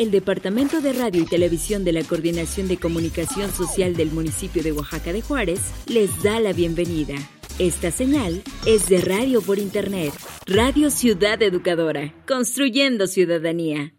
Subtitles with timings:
[0.00, 4.72] El Departamento de Radio y Televisión de la Coordinación de Comunicación Social del municipio de
[4.72, 7.16] Oaxaca de Juárez les da la bienvenida.
[7.58, 10.14] Esta señal es de radio por internet.
[10.46, 12.14] Radio Ciudad Educadora.
[12.26, 13.92] Construyendo ciudadanía.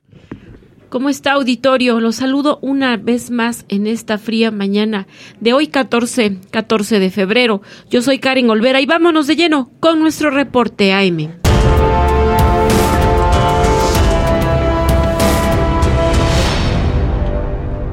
[0.89, 1.99] ¿Cómo está auditorio?
[1.99, 5.05] Los saludo una vez más en esta fría mañana
[5.39, 7.61] de hoy 14, 14 de febrero.
[7.91, 11.40] Yo soy Karen Olvera y vámonos de lleno con nuestro reporte AM.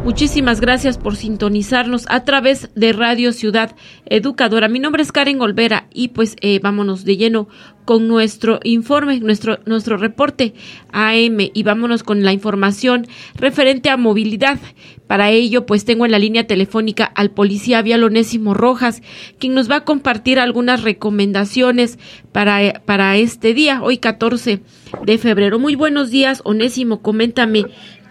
[0.08, 4.66] Muchísimas gracias por sintonizarnos a través de Radio Ciudad Educadora.
[4.66, 7.46] Mi nombre es Karen Olvera y pues eh, vámonos de lleno
[7.84, 10.54] con nuestro informe, nuestro, nuestro reporte
[10.92, 14.58] AM y vámonos con la información referente a movilidad.
[15.06, 19.02] Para ello pues tengo en la línea telefónica al policía vial Onésimo Rojas,
[19.38, 21.98] quien nos va a compartir algunas recomendaciones
[22.32, 24.60] para, para este día, hoy 14
[25.04, 25.58] de febrero.
[25.58, 27.64] Muy buenos días, Onésimo, coméntame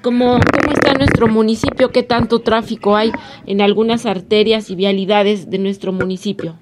[0.08, 1.92] ¿Cómo, ¿Cómo está nuestro municipio?
[1.92, 3.12] ¿Qué tanto tráfico hay
[3.46, 6.58] en algunas arterias y vialidades de nuestro municipio?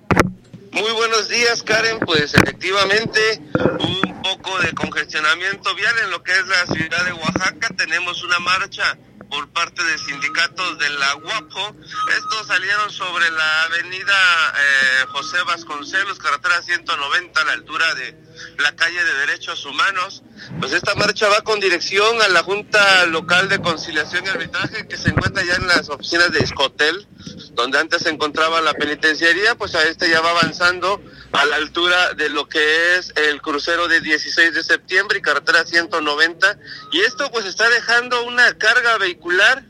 [0.71, 1.99] Muy buenos días, Karen.
[1.99, 3.19] Pues efectivamente,
[3.53, 7.67] un poco de congestionamiento vial en lo que es la ciudad de Oaxaca.
[7.77, 8.97] Tenemos una marcha
[9.29, 11.75] por parte de sindicatos de la UAPO.
[12.17, 14.13] Estos salieron sobre la avenida
[14.57, 18.24] eh, José Vasconcelos, carretera 190, a la altura de
[18.57, 20.23] la calle de Derechos Humanos.
[20.59, 24.97] Pues esta marcha va con dirección a la Junta Local de Conciliación y Arbitraje que
[24.97, 27.07] se encuentra ya en las oficinas de Escotel,
[27.51, 31.01] donde antes se encontraba la penitenciaría, pues a este ya va avanzando
[31.31, 35.65] a la altura de lo que es el crucero de 16 de septiembre y carretera
[35.65, 36.57] 190.
[36.91, 39.63] Y esto pues está dejando una carga vehicular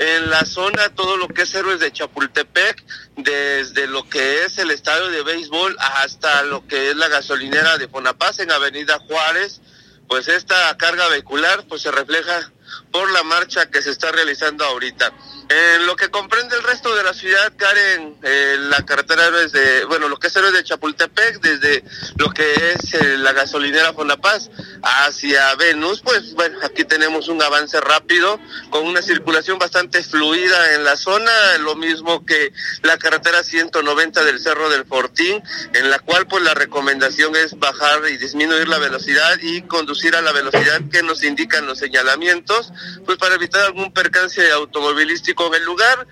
[0.00, 2.82] en la zona, todo lo que es Héroes de Chapultepec,
[3.18, 7.86] desde lo que es el estadio de béisbol hasta lo que es la gasolinera de
[7.86, 9.60] Fonapaz en Avenida Juárez,
[10.08, 12.50] pues esta carga vehicular pues se refleja
[12.90, 15.12] por la marcha que se está realizando ahorita.
[15.50, 19.84] En lo que comprende el resto de la ciudad, Karen, eh, la carretera es de,
[19.86, 21.82] bueno, lo que es Héroes de Chapultepec, desde
[22.16, 24.48] lo que es eh, la gasolinera Fonapaz
[24.82, 28.38] hacia Venus, pues bueno, aquí tenemos un avance rápido
[28.70, 31.32] con una circulación bastante fluida en la zona,
[31.62, 35.42] lo mismo que la carretera 190 del Cerro del Fortín,
[35.72, 40.22] en la cual pues la recomendación es bajar y disminuir la velocidad y conducir a
[40.22, 42.59] la velocidad que nos indican los señalamientos,
[43.04, 46.06] pues para evitar algún percance automovilístico en el lugar.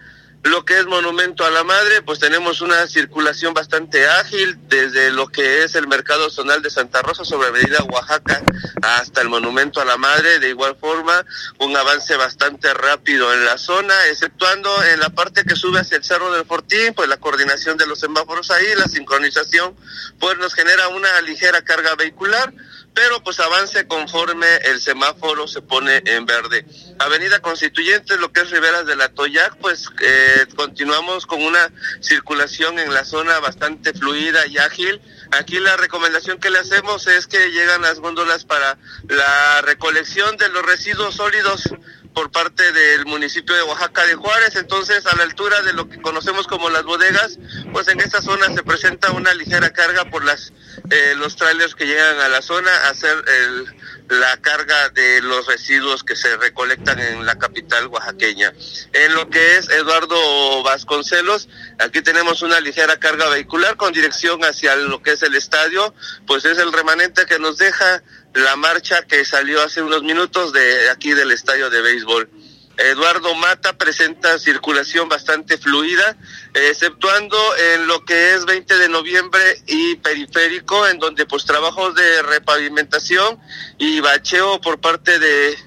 [0.45, 5.27] Lo que es Monumento a la Madre, pues tenemos una circulación bastante ágil desde lo
[5.27, 8.43] que es el Mercado Zonal de Santa Rosa sobre Avenida Oaxaca
[8.81, 10.39] hasta el Monumento a la Madre.
[10.39, 11.25] De igual forma,
[11.59, 16.05] un avance bastante rápido en la zona, exceptuando en la parte que sube hacia el
[16.05, 19.75] Cerro del Fortín, pues la coordinación de los semáforos ahí, la sincronización,
[20.21, 22.55] pues nos genera una ligera carga vehicular
[22.99, 26.67] pero pues avance conforme el semáforo se pone en verde.
[26.99, 31.71] Avenida Constituyente, lo que es Riberas de la Toyac, pues eh, continuamos con una
[32.01, 35.01] circulación en la zona bastante fluida y ágil.
[35.31, 38.77] Aquí la recomendación que le hacemos es que llegan las góndolas para
[39.07, 41.71] la recolección de los residuos sólidos
[42.15, 46.03] por parte del municipio de Oaxaca de Juárez, entonces a la altura de lo que
[46.03, 47.39] conocemos como las bodegas,
[47.73, 50.53] pues en esta zona se presenta una ligera carga por las
[50.91, 53.67] eh, los trailers que llegan a la zona a hacer el,
[54.09, 58.53] la carga de los residuos que se recolectan en la capital oaxaqueña.
[58.93, 61.49] En lo que es Eduardo Vasconcelos,
[61.79, 65.95] aquí tenemos una ligera carga vehicular con dirección hacia lo que es el estadio,
[66.27, 68.03] pues es el remanente que nos deja
[68.35, 72.31] la marcha que salió hace unos minutos de aquí del estadio de béisbol.
[72.79, 76.17] Eduardo Mata presenta circulación bastante fluida,
[76.55, 77.37] exceptuando
[77.75, 83.41] en lo que es 20 de noviembre y periférico, en donde pues trabajos de repavimentación
[83.79, 85.59] y bacheo por parte de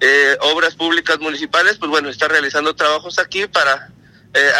[0.00, 3.90] eh, Obras Públicas Municipales, pues bueno, está realizando trabajos aquí para
[4.34, 4.52] eh,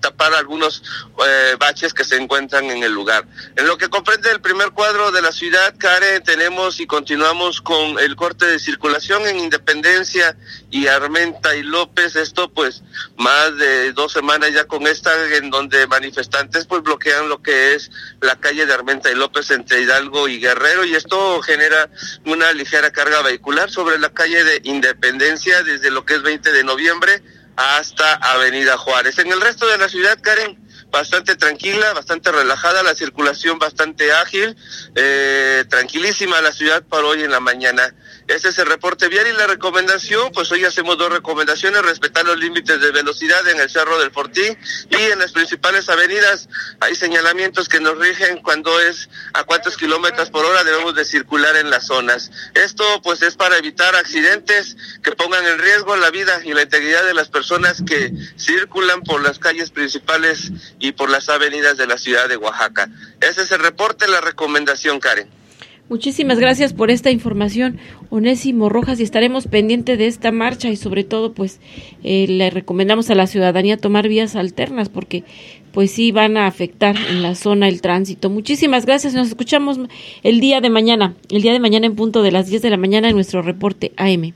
[0.00, 0.82] tapar algunos
[1.26, 3.26] eh, baches que se encuentran en el lugar.
[3.56, 7.98] En lo que comprende el primer cuadro de la ciudad, Karen, tenemos y continuamos con
[7.98, 10.36] el corte de circulación en Independencia
[10.70, 12.16] y Armenta y López.
[12.16, 12.82] Esto pues
[13.16, 17.90] más de dos semanas ya con esta en donde manifestantes pues bloquean lo que es
[18.20, 21.88] la calle de Armenta y López entre Hidalgo y Guerrero y esto genera
[22.26, 26.64] una ligera carga vehicular sobre la calle de Independencia desde lo que es 20 de
[26.64, 27.22] noviembre
[27.56, 29.18] hasta Avenida Juárez.
[29.18, 30.58] En el resto de la ciudad, Karen,
[30.90, 34.56] bastante tranquila, bastante relajada, la circulación bastante ágil,
[34.94, 37.94] eh, tranquilísima la ciudad para hoy en la mañana.
[38.26, 42.38] Ese es el reporte vial y la recomendación, pues hoy hacemos dos recomendaciones, respetar los
[42.38, 44.56] límites de velocidad en el Cerro del Fortín
[44.88, 46.48] y en las principales avenidas
[46.80, 51.54] hay señalamientos que nos rigen cuando es a cuántos kilómetros por hora debemos de circular
[51.56, 52.30] en las zonas.
[52.54, 57.04] Esto pues es para evitar accidentes que pongan en riesgo la vida y la integridad
[57.04, 61.98] de las personas que circulan por las calles principales y por las avenidas de la
[61.98, 62.88] ciudad de Oaxaca.
[63.20, 65.43] Ese es el reporte, la recomendación, Karen.
[65.90, 67.78] Muchísimas gracias por esta información,
[68.08, 71.60] Onésimo Rojas, y estaremos pendientes de esta marcha y sobre todo, pues,
[72.02, 75.24] eh, le recomendamos a la ciudadanía tomar vías alternas porque,
[75.72, 78.30] pues, sí van a afectar en la zona el tránsito.
[78.30, 79.78] Muchísimas gracias, nos escuchamos
[80.22, 82.78] el día de mañana, el día de mañana en punto de las 10 de la
[82.78, 84.32] mañana en nuestro reporte AM.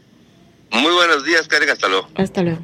[0.70, 2.08] Muy buenos días, Karen, hasta luego.
[2.14, 2.58] Hasta luego.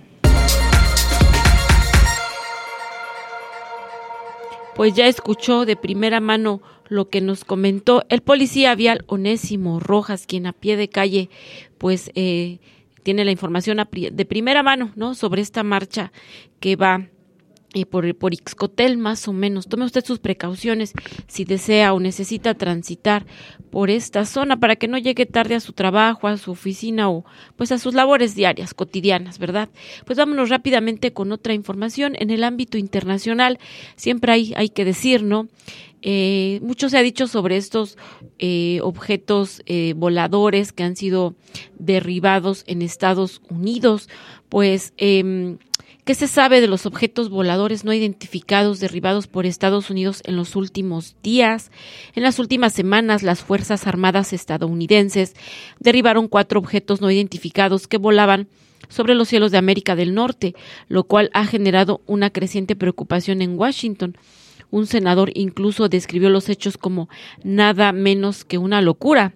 [4.74, 10.26] Pues ya escuchó de primera mano lo que nos comentó el policía vial Onésimo Rojas,
[10.26, 11.30] quien a pie de calle,
[11.78, 12.58] pues eh,
[13.02, 15.14] tiene la información de primera mano, ¿no?
[15.14, 16.12] Sobre esta marcha
[16.60, 17.08] que va
[17.74, 19.68] eh, por, por Ixcotel más o menos.
[19.68, 20.92] Tome usted sus precauciones
[21.26, 23.26] si desea o necesita transitar
[23.70, 27.24] por esta zona para que no llegue tarde a su trabajo, a su oficina o
[27.56, 29.68] pues a sus labores diarias, cotidianas, ¿verdad?
[30.06, 32.14] Pues vámonos rápidamente con otra información.
[32.18, 33.58] En el ámbito internacional
[33.96, 35.48] siempre hay, hay que decir, ¿no?
[36.06, 37.96] Eh, mucho se ha dicho sobre estos
[38.38, 41.34] eh, objetos eh, voladores que han sido
[41.78, 44.10] derribados en Estados Unidos,
[44.50, 45.56] pues eh,
[46.04, 50.54] ¿Qué se sabe de los objetos voladores no identificados derribados por Estados Unidos en los
[50.54, 51.70] últimos días?
[52.14, 55.32] En las últimas semanas, las Fuerzas Armadas estadounidenses
[55.80, 58.48] derribaron cuatro objetos no identificados que volaban
[58.90, 60.54] sobre los cielos de América del Norte,
[60.88, 64.18] lo cual ha generado una creciente preocupación en Washington.
[64.70, 67.08] Un senador incluso describió los hechos como
[67.42, 69.32] nada menos que una locura.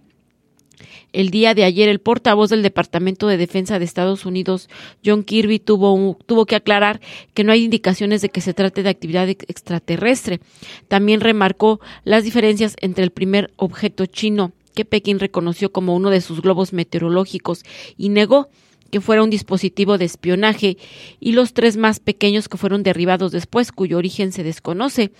[1.13, 4.69] El día de ayer, el portavoz del Departamento de Defensa de Estados Unidos,
[5.05, 7.01] John Kirby, tuvo, tuvo que aclarar
[7.35, 10.41] que no hay indicaciones de que se trate de actividad extraterrestre.
[10.89, 16.21] También remarcó las diferencias entre el primer objeto chino que Pekín reconoció como uno de
[16.21, 17.65] sus globos meteorológicos
[17.97, 18.49] y negó
[18.91, 20.79] que fuera un dispositivo de espionaje,
[21.21, 25.11] y los tres más pequeños que fueron derribados después, cuyo origen se desconoce.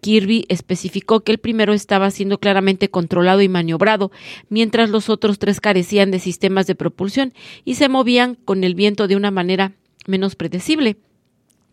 [0.00, 4.10] Kirby especificó que el primero estaba siendo claramente controlado y maniobrado,
[4.48, 7.32] mientras los otros tres carecían de sistemas de propulsión
[7.64, 9.72] y se movían con el viento de una manera
[10.06, 10.96] menos predecible.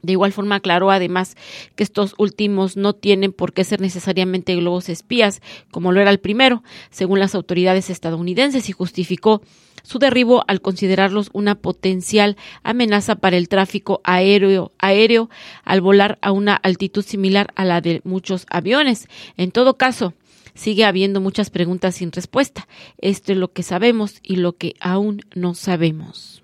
[0.04, 1.36] De igual forma aclaró además
[1.76, 5.42] que estos últimos no tienen por qué ser necesariamente globos espías,
[5.72, 6.62] como lo era el primero,
[6.92, 9.42] según las autoridades estadounidenses, y justificó
[9.82, 15.30] su derribo al considerarlos una potencial amenaza para el tráfico aéreo, aéreo
[15.64, 19.08] al volar a una altitud similar a la de muchos aviones.
[19.38, 20.14] En todo caso,
[20.54, 22.68] sigue habiendo muchas preguntas sin respuesta.
[22.98, 26.43] Esto es lo que sabemos y lo que aún no sabemos.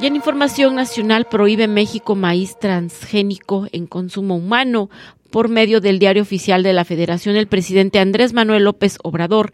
[0.00, 4.90] Y en información nacional prohíbe México maíz transgénico en consumo humano.
[5.30, 9.52] Por medio del diario oficial de la Federación, el presidente Andrés Manuel López Obrador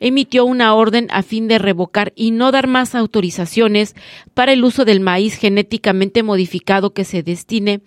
[0.00, 3.94] emitió una orden a fin de revocar y no dar más autorizaciones
[4.34, 7.80] para el uso del maíz genéticamente modificado que se destine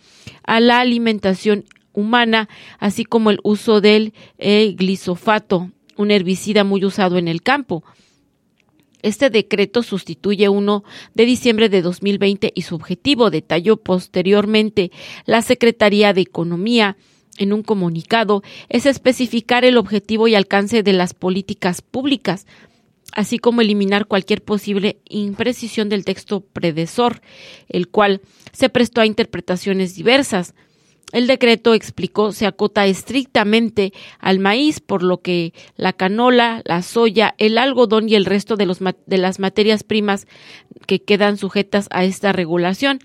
[0.44, 2.48] a la alimentación humana,
[2.79, 7.84] así como el uso del eh, glisofato, un herbicida muy usado en el campo.
[9.01, 14.91] Este decreto sustituye uno de diciembre de 2020 y su objetivo, detalló posteriormente
[15.25, 16.98] la Secretaría de Economía
[17.38, 22.46] en un comunicado, es especificar el objetivo y alcance de las políticas públicas,
[23.13, 27.22] así como eliminar cualquier posible imprecisión del texto predecesor,
[27.70, 30.53] el cual se prestó a interpretaciones diversas.
[31.12, 37.34] El decreto, explicó, se acota estrictamente al maíz, por lo que la canola, la soya,
[37.39, 40.28] el algodón y el resto de, los, de las materias primas
[40.86, 43.00] que quedan sujetas a esta regulación.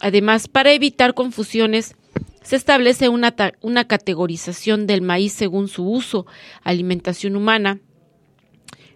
[0.00, 1.96] Además, para evitar confusiones,
[2.42, 6.26] se establece una, una categorización del maíz según su uso,
[6.62, 7.80] alimentación humana,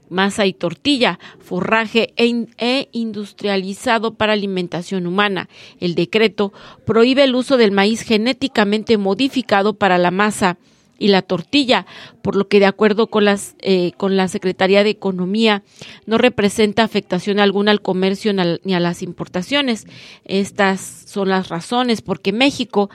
[0.08, 5.48] masa y tortilla, forraje e, e, industrializado para alimentación humana.
[5.80, 6.52] El decreto
[6.84, 10.58] prohíbe el uso del maíz genéticamente modificado para la masa
[11.02, 11.84] y la tortilla,
[12.22, 15.64] por lo que de acuerdo con las eh, con la Secretaría de Economía
[16.06, 19.86] no representa afectación alguna al comercio ni a las importaciones.
[20.24, 22.88] Estas son las razones porque México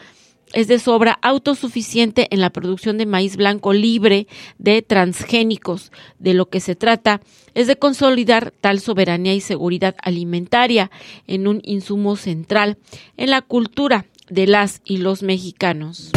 [0.54, 4.28] es de sobra autosuficiente en la producción de maíz blanco libre
[4.58, 5.92] de transgénicos.
[6.20, 7.22] De lo que se trata
[7.54, 10.92] es de consolidar tal soberanía y seguridad alimentaria
[11.28, 12.78] en un insumo central
[13.18, 16.12] en la cultura de las y los mexicanos.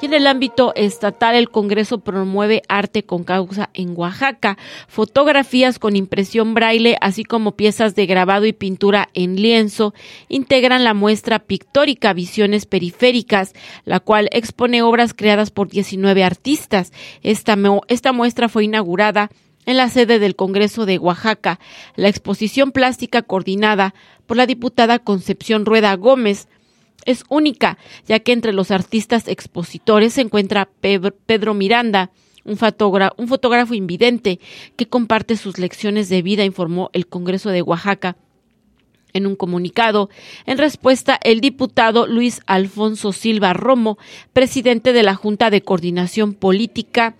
[0.00, 5.96] Y en el ámbito estatal, el Congreso promueve arte con causa en Oaxaca, fotografías con
[5.96, 9.94] impresión braille, así como piezas de grabado y pintura en lienzo,
[10.28, 13.54] integran la muestra pictórica Visiones Periféricas,
[13.86, 16.92] la cual expone obras creadas por 19 artistas.
[17.22, 17.56] Esta,
[17.88, 19.30] esta muestra fue inaugurada
[19.64, 21.58] en la sede del Congreso de Oaxaca.
[21.96, 23.94] La exposición plástica coordinada
[24.26, 26.48] por la diputada Concepción Rueda Gómez
[27.06, 32.10] es única, ya que entre los artistas expositores se encuentra Pedro Miranda,
[32.44, 34.38] un fotógrafo, invidente
[34.76, 38.16] que comparte sus lecciones de vida, informó el Congreso de Oaxaca.
[39.12, 40.10] En un comunicado,
[40.44, 43.98] en respuesta, el diputado Luis Alfonso Silva Romo,
[44.34, 47.16] presidente de la Junta de Coordinación Política,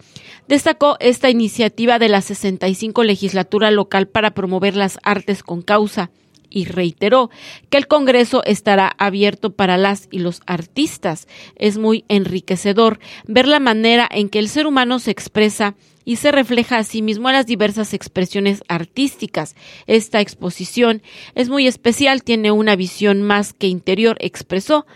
[0.47, 6.11] destacó esta iniciativa de la 65 legislatura local para promover las artes con causa
[6.51, 7.31] y reiteró
[7.71, 11.29] que el Congreso estará abierto para las y los artistas.
[11.57, 15.75] Es muy enriquecedor ver la manera en que el ser humano se expresa
[16.05, 19.57] y se refleja a sí mismo en las diversas expresiones artísticas.
[19.87, 21.03] Esta exposición
[21.35, 24.87] es muy especial, tiene una visión más que interior, expresó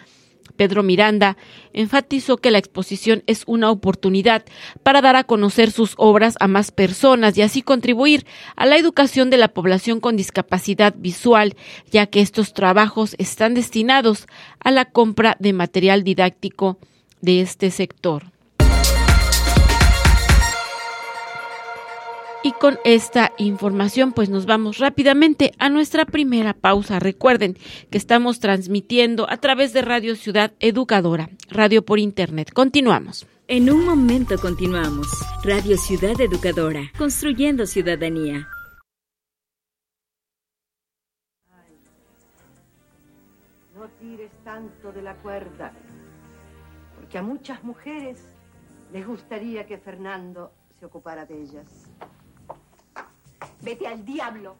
[0.61, 1.39] Pedro Miranda,
[1.73, 4.45] enfatizó que la exposición es una oportunidad
[4.83, 8.27] para dar a conocer sus obras a más personas y así contribuir
[8.57, 11.57] a la educación de la población con discapacidad visual,
[11.91, 14.27] ya que estos trabajos están destinados
[14.63, 16.77] a la compra de material didáctico
[17.23, 18.25] de este sector.
[22.43, 26.99] Y con esta información pues nos vamos rápidamente a nuestra primera pausa.
[26.99, 27.59] Recuerden
[27.91, 32.51] que estamos transmitiendo a través de Radio Ciudad Educadora, radio por internet.
[32.53, 33.27] Continuamos.
[33.47, 35.07] En un momento continuamos.
[35.45, 38.49] Radio Ciudad Educadora, construyendo ciudadanía.
[43.81, 45.73] no tires tanto de la cuerda,
[46.97, 48.23] porque a muchas mujeres
[48.93, 51.91] les gustaría que Fernando se ocupara de ellas.
[53.61, 54.57] Vete al diablo.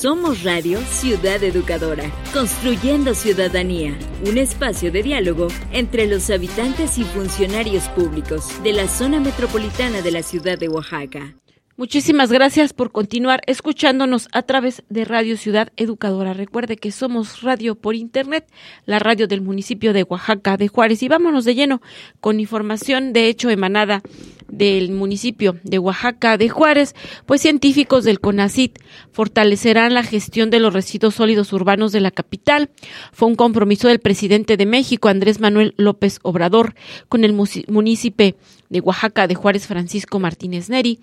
[0.00, 7.86] Somos Radio Ciudad Educadora, construyendo ciudadanía, un espacio de diálogo entre los habitantes y funcionarios
[7.90, 11.34] públicos de la zona metropolitana de la ciudad de Oaxaca.
[11.80, 16.34] Muchísimas gracias por continuar escuchándonos a través de Radio Ciudad Educadora.
[16.34, 18.46] Recuerde que somos radio por internet,
[18.84, 21.02] la radio del municipio de Oaxaca de Juárez.
[21.02, 21.80] Y vámonos de lleno
[22.20, 24.02] con información de hecho emanada
[24.46, 26.94] del municipio de Oaxaca de Juárez,
[27.24, 28.78] pues científicos del CONACIT
[29.10, 32.68] fortalecerán la gestión de los residuos sólidos urbanos de la capital.
[33.10, 36.74] Fue un compromiso del presidente de México, Andrés Manuel López Obrador,
[37.08, 38.34] con el municipio
[38.68, 41.00] de Oaxaca de Juárez, Francisco Martínez Neri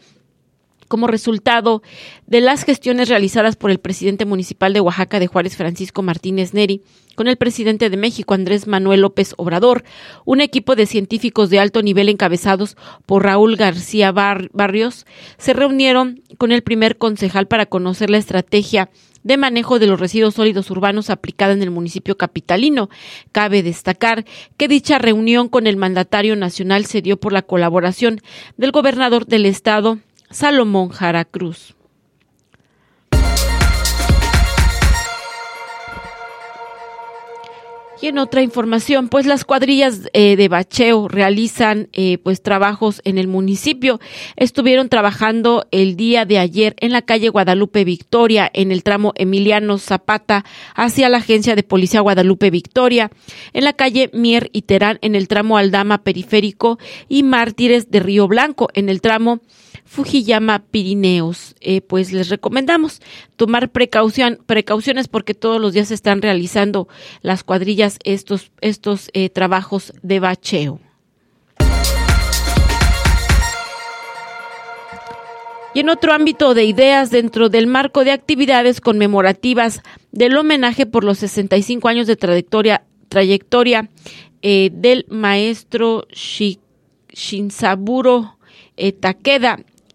[0.88, 1.82] como resultado
[2.25, 6.82] de las gestiones realizadas por el presidente municipal de Oaxaca de Juárez, Francisco Martínez Neri,
[7.15, 9.84] con el presidente de México, Andrés Manuel López Obrador,
[10.26, 15.06] un equipo de científicos de alto nivel encabezados por Raúl García Barrios,
[15.38, 18.89] se reunieron con el primer concejal para conocer la estrategia
[19.23, 22.89] de manejo de los residuos sólidos urbanos aplicada en el municipio capitalino.
[23.34, 28.21] Cabe destacar que dicha reunión con el mandatario nacional se dio por la colaboración
[28.56, 31.78] del gobernador del estado, Salomón Jara Cruz.
[38.00, 43.18] Y en otra información, pues las cuadrillas eh, de bacheo realizan eh, pues trabajos en
[43.18, 44.00] el municipio.
[44.36, 49.80] Estuvieron trabajando el día de ayer en la calle Guadalupe Victoria, en el tramo Emiliano
[49.80, 53.10] Zapata, hacia la agencia de policía Guadalupe Victoria,
[53.54, 56.78] en la calle Mier y Terán, en el tramo Aldama Periférico
[57.10, 59.42] y Mártires de Río Blanco, en el tramo
[59.88, 61.56] Fujiyama Pirineos.
[61.62, 63.02] Eh, pues les recomendamos
[63.36, 66.88] tomar precaución, precauciones porque todos los días se están realizando
[67.21, 70.80] las cuadrillas estos, estos eh, trabajos de bacheo.
[75.73, 81.04] Y en otro ámbito de ideas, dentro del marco de actividades conmemorativas del homenaje por
[81.04, 83.89] los 65 años de trayectoria, trayectoria
[84.41, 86.08] eh, del maestro
[87.10, 88.38] Shinsaburo
[89.00, 89.60] Takeda,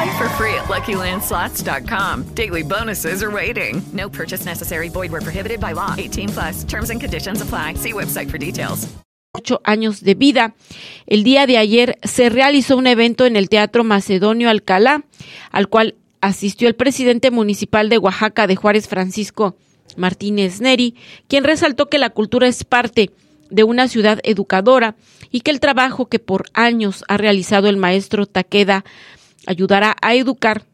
[0.00, 2.34] Play for free at LuckyLandSlots.com.
[2.34, 3.82] Daily bonuses are waiting.
[3.92, 4.88] No purchase necessary.
[4.88, 5.94] Void were prohibited by law.
[5.98, 6.64] 18 plus.
[6.64, 7.74] Terms and conditions apply.
[7.74, 8.88] See website for details.
[9.34, 10.54] Ocho años de vida.
[11.06, 15.04] El día de ayer se realizó un evento en el Teatro Macedonio Alcalá,
[15.50, 19.54] al cual asistió el presidente municipal de Oaxaca de Juárez, Francisco
[19.98, 20.94] Martínez Neri,
[21.28, 23.10] quien resaltó que la cultura es parte
[23.50, 24.96] de una ciudad educadora
[25.30, 28.84] y que el trabajo que por años ha realizado el maestro Takeda
[29.46, 30.64] ayudará a educar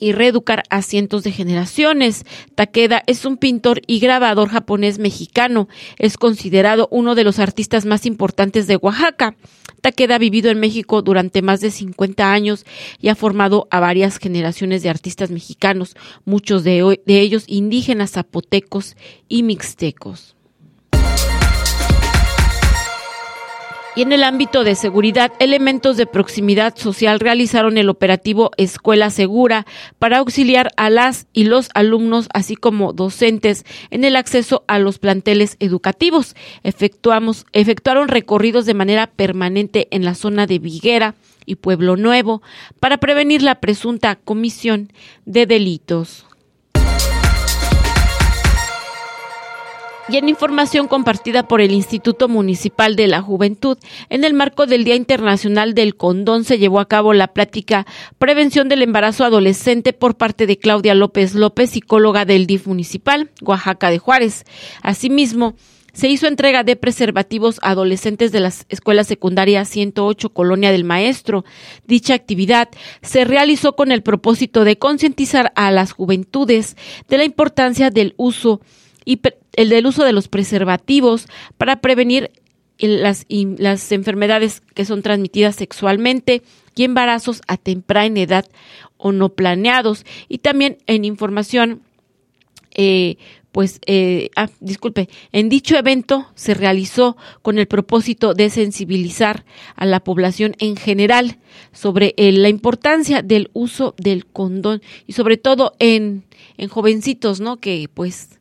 [0.00, 2.24] y reeducar a cientos de generaciones.
[2.54, 5.68] Takeda es un pintor y grabador japonés mexicano.
[5.98, 9.36] Es considerado uno de los artistas más importantes de Oaxaca.
[9.82, 12.64] Takeda ha vivido en México durante más de 50 años
[13.00, 18.96] y ha formado a varias generaciones de artistas mexicanos, muchos de, de ellos indígenas zapotecos
[19.28, 20.36] y mixtecos.
[23.96, 29.66] Y en el ámbito de seguridad, elementos de proximidad social realizaron el operativo Escuela Segura
[29.98, 35.00] para auxiliar a las y los alumnos, así como docentes, en el acceso a los
[35.00, 36.36] planteles educativos.
[36.62, 42.42] Efectuamos, efectuaron recorridos de manera permanente en la zona de Viguera y Pueblo Nuevo
[42.78, 44.92] para prevenir la presunta comisión
[45.24, 46.26] de delitos.
[50.10, 54.82] Y en información compartida por el Instituto Municipal de la Juventud, en el marco del
[54.82, 57.86] Día Internacional del Condón se llevó a cabo la plática
[58.18, 63.90] Prevención del Embarazo Adolescente por parte de Claudia López López, psicóloga del DIF Municipal, Oaxaca
[63.90, 64.44] de Juárez.
[64.82, 65.54] Asimismo,
[65.92, 71.44] se hizo entrega de preservativos a adolescentes de la Escuela Secundaria 108 Colonia del Maestro.
[71.86, 72.68] Dicha actividad
[73.02, 76.76] se realizó con el propósito de concientizar a las juventudes
[77.08, 78.60] de la importancia del uso
[79.04, 79.20] y
[79.54, 82.30] el del uso de los preservativos para prevenir
[82.78, 86.42] las, las enfermedades que son transmitidas sexualmente
[86.74, 88.46] y embarazos a temprana edad
[88.96, 90.06] o no planeados.
[90.28, 91.82] Y también en información
[92.72, 93.16] eh,
[93.52, 99.86] pues, eh, ah, disculpe, en dicho evento se realizó con el propósito de sensibilizar a
[99.86, 101.38] la población en general
[101.72, 106.24] sobre eh, la importancia del uso del condón y sobre todo en,
[106.58, 107.58] en jovencitos, ¿no?
[107.58, 108.39] Que pues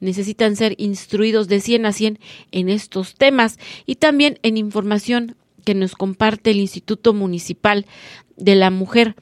[0.00, 2.18] necesitan ser instruidos de 100 a 100
[2.52, 7.86] en estos temas y también en información que nos comparte el Instituto Municipal
[8.36, 9.14] de la Mujer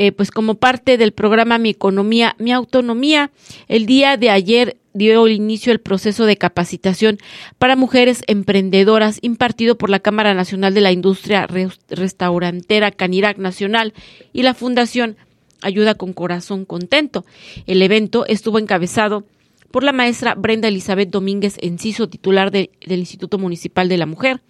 [0.00, 3.32] eh, pues como parte del programa Mi Economía, Mi Autonomía,
[3.66, 7.18] el día de ayer dio inicio el proceso de capacitación
[7.58, 11.48] para mujeres emprendedoras impartido por la Cámara Nacional de la Industria
[11.88, 13.92] Restaurantera Canirac Nacional
[14.32, 15.16] y la Fundación
[15.62, 17.24] Ayuda con Corazón Contento.
[17.66, 19.24] El evento estuvo encabezado
[19.70, 24.40] por la maestra Brenda Elizabeth Domínguez Enciso, titular del Instituto Municipal de la Mujer,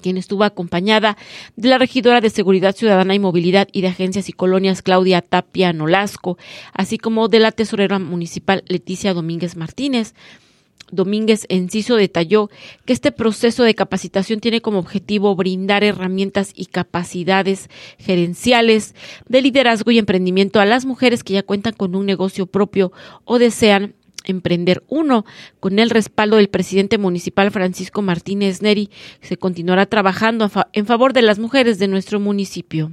[0.00, 1.16] quien estuvo acompañada
[1.56, 5.72] de la regidora de Seguridad Ciudadana y Movilidad y de Agencias y Colonias Claudia Tapia
[5.72, 6.38] Nolasco,
[6.72, 10.14] así como de la tesorera municipal Leticia Domínguez Martínez.
[10.92, 12.50] Domínguez Enciso detalló
[12.84, 18.96] que este proceso de capacitación tiene como objetivo brindar herramientas y capacidades gerenciales
[19.28, 22.90] de liderazgo y emprendimiento a las mujeres que ya cuentan con un negocio propio
[23.24, 25.24] o desean emprender uno.
[25.60, 31.22] Con el respaldo del presidente municipal Francisco Martínez Neri, se continuará trabajando en favor de
[31.22, 32.92] las mujeres de nuestro municipio.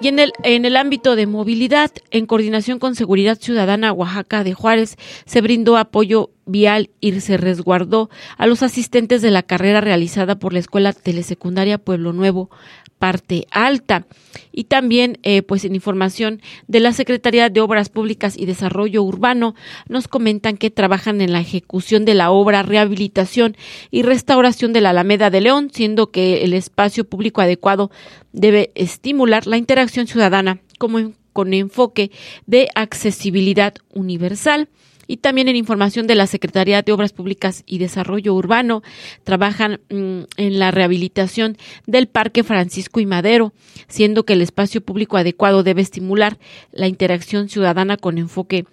[0.00, 4.52] Y en el, en el ámbito de movilidad, en coordinación con Seguridad Ciudadana Oaxaca de
[4.52, 10.38] Juárez, se brindó apoyo vial y se resguardó a los asistentes de la carrera realizada
[10.38, 12.50] por la Escuela Telesecundaria Pueblo Nuevo
[12.98, 14.06] parte alta.
[14.52, 19.54] Y también, eh, pues en información de la Secretaría de Obras Públicas y Desarrollo Urbano,
[19.88, 23.56] nos comentan que trabajan en la ejecución de la obra rehabilitación
[23.90, 27.90] y restauración de la Alameda de León, siendo que el espacio público adecuado
[28.32, 32.10] debe estimular la interacción ciudadana como con enfoque
[32.46, 34.68] de accesibilidad universal
[35.06, 38.82] y también en información de la Secretaría de Obras Públicas y Desarrollo Urbano.
[39.24, 43.52] Trabajan mm, en la rehabilitación del Parque Francisco y Madero,
[43.88, 46.38] siendo que el espacio público adecuado debe estimular
[46.72, 48.64] la interacción ciudadana con enfoque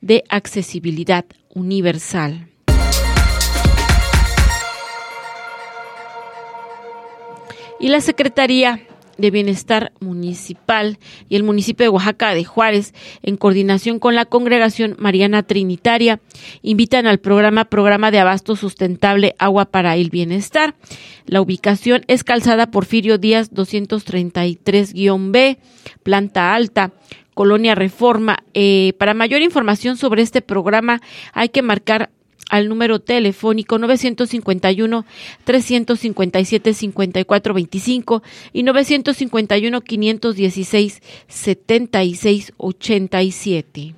[0.00, 1.24] de accesibilidad
[1.54, 2.48] universal.
[7.78, 8.86] Y la Secretaría
[9.20, 14.96] de Bienestar Municipal y el municipio de Oaxaca de Juárez, en coordinación con la Congregación
[14.98, 16.20] Mariana Trinitaria,
[16.62, 20.74] invitan al programa Programa de Abasto Sustentable Agua para el Bienestar.
[21.26, 25.58] La ubicación es Calzada Porfirio Díaz 233-B,
[26.02, 26.92] planta alta.
[27.32, 28.40] Colonia Reforma.
[28.52, 31.00] Eh, para mayor información sobre este programa
[31.32, 32.10] hay que marcar
[32.50, 35.06] al número telefónico 951
[35.44, 43.94] 357 5425 y 951 516 7687.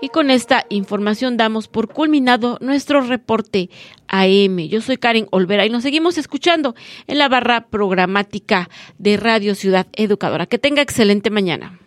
[0.00, 3.68] Y con esta información damos por culminado nuestro reporte
[4.06, 4.58] AM.
[4.68, 6.76] Yo soy Karen Olvera y nos seguimos escuchando
[7.08, 10.46] en la barra programática de Radio Ciudad Educadora.
[10.46, 11.80] Que tenga excelente mañana.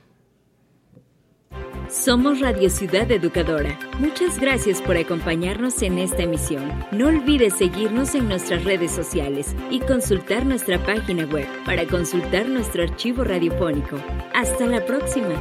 [1.91, 3.77] Somos Radio Ciudad Educadora.
[3.99, 6.71] Muchas gracias por acompañarnos en esta emisión.
[6.93, 12.83] No olvides seguirnos en nuestras redes sociales y consultar nuestra página web para consultar nuestro
[12.83, 13.97] archivo radiofónico.
[14.33, 15.35] Hasta la próxima.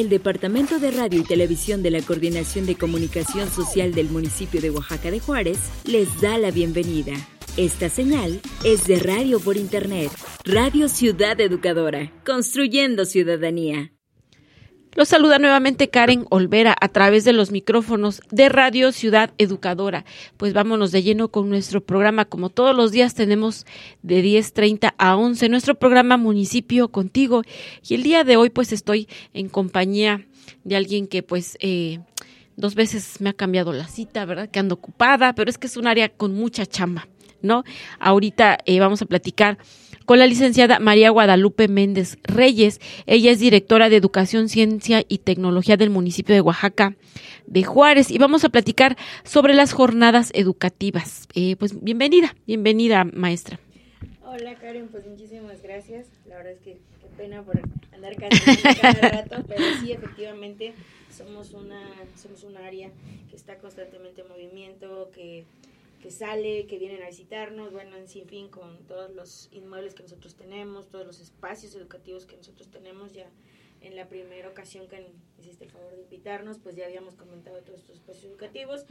[0.00, 4.70] El Departamento de Radio y Televisión de la Coordinación de Comunicación Social del municipio de
[4.70, 7.12] Oaxaca de Juárez les da la bienvenida.
[7.58, 10.10] Esta señal es de Radio por Internet,
[10.46, 13.92] Radio Ciudad Educadora, construyendo ciudadanía.
[14.96, 20.04] Los saluda nuevamente Karen Olvera a través de los micrófonos de Radio Ciudad Educadora.
[20.36, 22.24] Pues vámonos de lleno con nuestro programa.
[22.24, 23.66] Como todos los días tenemos
[24.02, 27.42] de 10.30 a 11 nuestro programa Municipio Contigo.
[27.88, 30.26] Y el día de hoy pues estoy en compañía
[30.64, 32.00] de alguien que pues eh,
[32.56, 34.50] dos veces me ha cambiado la cita, ¿verdad?
[34.50, 37.06] Que ando ocupada, pero es que es un área con mucha chamba,
[37.42, 37.62] ¿no?
[38.00, 39.56] Ahorita eh, vamos a platicar
[40.10, 42.80] con la licenciada María Guadalupe Méndez Reyes.
[43.06, 46.96] Ella es directora de Educación, Ciencia y Tecnología del municipio de Oaxaca
[47.46, 51.28] de Juárez y vamos a platicar sobre las jornadas educativas.
[51.36, 53.60] Eh, pues bienvenida, bienvenida maestra.
[54.24, 56.08] Hola Karen, pues muchísimas gracias.
[56.26, 57.60] La verdad es que qué pena por
[57.94, 58.30] andar cada
[59.10, 60.74] rato, pero sí, efectivamente,
[61.16, 61.88] somos una,
[62.20, 62.90] somos un área
[63.30, 65.44] que está constantemente en movimiento, que,
[66.00, 70.02] que sale, que vienen a visitarnos, bueno, en sin fin, con todos los inmuebles que
[70.02, 73.30] nosotros tenemos, todos los espacios educativos que nosotros tenemos ya.
[73.82, 77.80] En la primera ocasión que hiciste el favor de invitarnos, pues ya habíamos comentado todos
[77.80, 78.84] estos espacios educativos.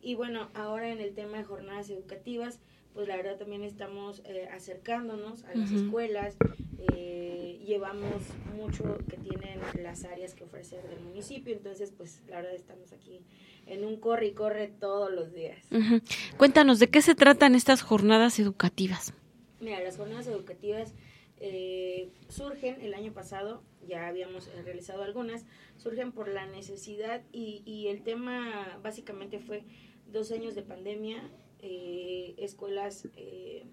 [0.00, 2.60] Y bueno, ahora en el tema de jornadas educativas,
[2.94, 6.36] pues la verdad también estamos eh, acercándonos a las escuelas,
[6.78, 8.22] eh, llevamos
[8.54, 13.20] mucho que tienen las áreas que ofrecer del municipio, entonces pues la verdad estamos aquí
[13.66, 15.58] en un corre y corre todos los días.
[16.36, 19.12] Cuéntanos, ¿de qué se tratan estas jornadas educativas?
[19.60, 20.94] Mira, las jornadas educativas
[21.38, 25.44] eh, surgen el año pasado, ya habíamos eh, realizado algunas,
[25.76, 29.64] surgen por la necesidad y, y el tema básicamente fue
[30.12, 31.22] dos años de pandemia,
[31.60, 33.64] eh, escuelas, eh,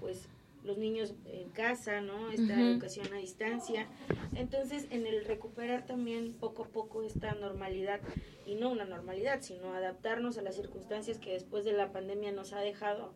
[0.00, 0.28] pues
[0.64, 2.30] los niños en casa, ¿no?
[2.30, 3.86] Esta educación a distancia.
[4.34, 8.00] Entonces, en el recuperar también poco a poco esta normalidad,
[8.46, 12.52] y no una normalidad, sino adaptarnos a las circunstancias que después de la pandemia nos
[12.52, 13.12] ha dejado,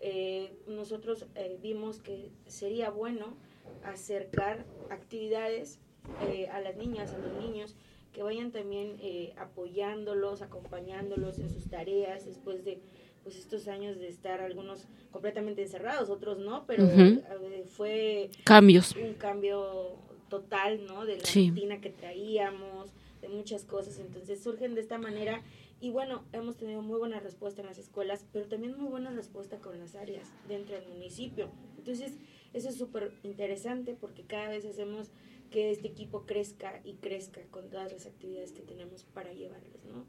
[0.00, 3.36] eh, nosotros eh, vimos que sería bueno
[3.84, 5.78] acercar actividades
[6.22, 7.76] eh, a las niñas, a los niños,
[8.12, 8.96] que vayan también
[9.36, 12.82] apoyándolos, acompañándolos en sus tareas después de
[13.22, 18.94] pues estos años de estar algunos completamente encerrados, otros no, pero eh, fue Cambios.
[18.96, 19.96] un cambio
[20.28, 21.04] total, ¿no?
[21.04, 21.48] De la Sí.
[21.50, 25.42] rutina que traíamos, de muchas cosas, entonces surgen de esta manera
[25.80, 29.58] y bueno, hemos tenido muy buena respuesta en las escuelas, pero también muy buena respuesta
[29.58, 31.50] con las áreas dentro del municipio.
[31.78, 32.12] Entonces,
[32.52, 35.10] eso es súper interesante porque cada vez hacemos
[35.50, 40.04] que este equipo crezca y crezca con todas las actividades que tenemos para llevarles, ¿no?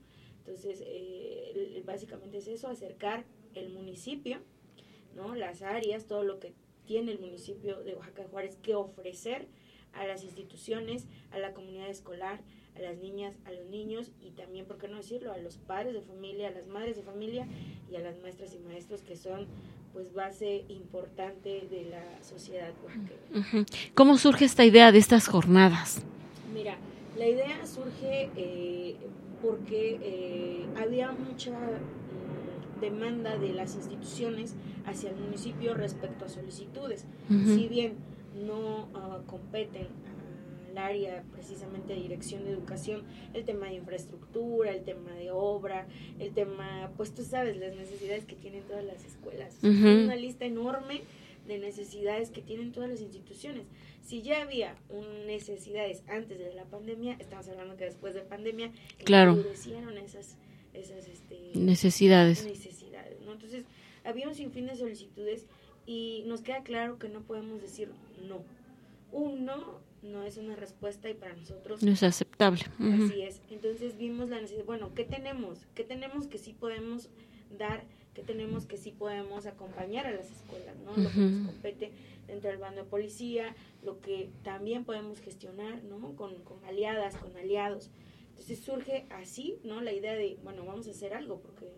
[0.45, 4.39] Entonces, eh, básicamente es eso, acercar el municipio,
[5.15, 5.36] ¿no?
[5.36, 6.54] Las áreas, todo lo que
[6.86, 9.47] tiene el municipio de Oaxaca de Juárez que ofrecer
[9.93, 12.41] a las instituciones, a la comunidad escolar,
[12.75, 15.93] a las niñas, a los niños y también, ¿por qué no decirlo?, a los padres
[15.93, 17.47] de familia, a las madres de familia
[17.91, 19.47] y a las maestras y maestros que son
[19.93, 23.65] pues base importante de la sociedad oaxaqueña.
[23.93, 26.01] ¿Cómo surge esta idea de estas jornadas?
[26.54, 26.77] Mira,
[27.17, 28.95] la idea surge eh,
[29.41, 37.06] porque eh, había mucha mm, demanda de las instituciones hacia el municipio respecto a solicitudes.
[37.27, 37.93] Si bien
[38.45, 39.88] no ah, competen
[40.71, 45.88] al área precisamente de dirección de educación, el tema de infraestructura, el tema de obra,
[46.19, 49.56] el tema, pues tú sabes, las necesidades que tienen todas las escuelas.
[49.63, 51.01] Es una lista enorme
[51.47, 53.63] de necesidades que tienen todas las instituciones.
[54.02, 58.72] Si ya había un- necesidades antes de la pandemia, estamos hablando que después de pandemia
[59.04, 59.32] Claro.
[59.34, 60.38] endurecieron esas,
[60.74, 62.46] esas este, Necesidades.
[62.46, 63.34] necesidades, ¿no?
[63.34, 63.64] Entonces,
[64.04, 65.46] había un sinfín de solicitudes
[65.86, 67.90] y nos queda claro que no podemos decir
[68.28, 68.44] no.
[69.12, 72.62] Un no no es una respuesta y para nosotros No es aceptable.
[72.80, 73.40] Así es.
[73.52, 75.68] Entonces vimos la necesidad, bueno, ¿qué tenemos?
[75.76, 77.10] ¿Qué tenemos que sí podemos
[77.56, 77.84] dar?
[78.13, 80.76] ¿Qué tenemos que sí podemos acompañar a las escuelas?
[80.80, 80.95] ¿no?
[80.97, 81.91] Lo que nos compete
[82.28, 86.15] dentro del bando de policía, lo que también podemos gestionar, ¿no?
[86.15, 87.89] Con, con aliadas, con aliados.
[88.30, 89.82] Entonces surge así, ¿no?
[89.82, 91.71] La idea de, bueno, vamos a hacer algo, porque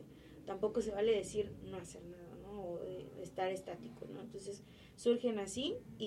[0.46, 2.64] tampoco se vale decir no hacer nada, ¿no?
[2.64, 4.22] O de, de estar estático, ¿no?
[4.22, 4.64] Entonces
[4.96, 6.06] surgen así y,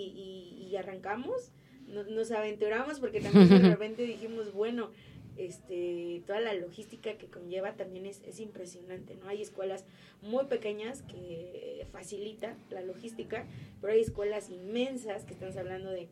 [0.61, 1.53] y- y arrancamos,
[1.87, 4.91] no- nos aventuramos porque también de repente dijimos, bueno,
[5.39, 9.29] este, toda la logística que conlleva también es, es impresionante, ¿no?
[9.29, 9.85] Hay escuelas
[10.23, 13.47] muy pequeñas que facilita la logística,
[13.81, 16.09] pero hay escuelas inmensas que estamos hablando de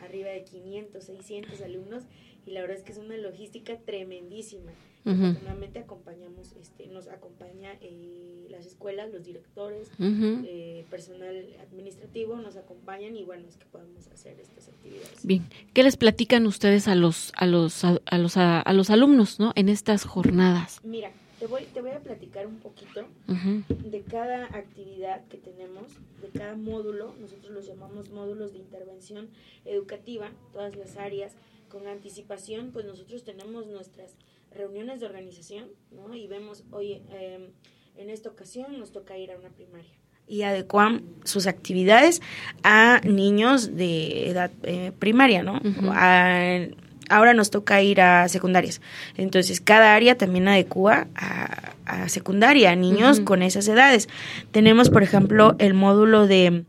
[0.00, 2.04] arriba de 500, 600 alumnos
[2.46, 4.72] y la verdad es que es una logística tremendísima.
[5.04, 13.16] Afortunadamente acompañamos, este, nos acompaña eh, las escuelas, los directores, eh, personal administrativo nos acompañan
[13.16, 15.24] y bueno, es que podemos hacer estas actividades.
[15.26, 18.90] Bien, ¿qué les platican ustedes a los a los a, a los a, a los
[18.90, 19.52] alumnos, ¿no?
[19.56, 20.80] En estas jornadas.
[20.84, 23.04] Mira, te voy, te voy a platicar un poquito
[23.68, 25.92] de cada actividad que tenemos,
[26.22, 29.28] de cada módulo, nosotros los llamamos módulos de intervención
[29.66, 31.32] educativa, todas las áreas,
[31.68, 34.14] con anticipación, pues nosotros tenemos nuestras
[34.54, 36.14] reuniones de organización, ¿no?
[36.14, 37.50] Y vemos, oye, eh,
[37.96, 39.90] en esta ocasión nos toca ir a una primaria.
[40.26, 42.22] Y adecuan sus actividades
[42.62, 45.60] a niños de edad eh, primaria, ¿no?
[45.90, 46.60] A-
[47.10, 48.80] ahora nos toca ir a secundarias.
[49.16, 54.08] Entonces, cada área también adecua a, a secundaria, a niños con esas edades.
[54.52, 56.64] Tenemos, por ejemplo, el módulo de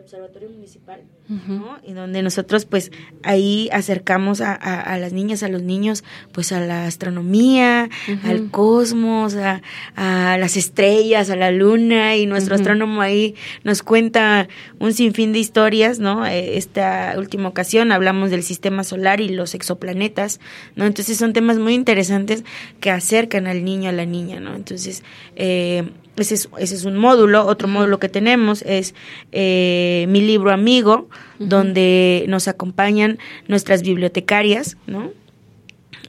[0.00, 1.78] observatorio municipal, ¿no?
[1.86, 2.90] Y donde nosotros, pues,
[3.22, 7.88] ahí acercamos a, a- a las niñas, a los niños, pues, a la astronomía,
[8.24, 9.62] al cosmos, a,
[9.96, 13.34] a las estrellas, a la luna, y nuestro astrónomo ahí
[13.64, 14.48] nos cuenta
[14.78, 16.26] un sinfín de historias, ¿no?
[16.26, 20.40] Eh, Esta última ocasión hablamos del sistema solar y los exoplanetas,
[20.76, 20.86] ¿no?
[20.86, 22.44] Entonces son temas muy interesantes
[22.80, 24.54] que acercan al niño, a la niña, ¿no?
[24.54, 25.02] Entonces,
[25.36, 27.46] eh, ese es, ese es un módulo.
[27.46, 28.94] Otro módulo que tenemos es
[29.32, 31.08] eh, Mi Libro Amigo,
[31.38, 35.12] donde nos acompañan nuestras bibliotecarias, ¿no?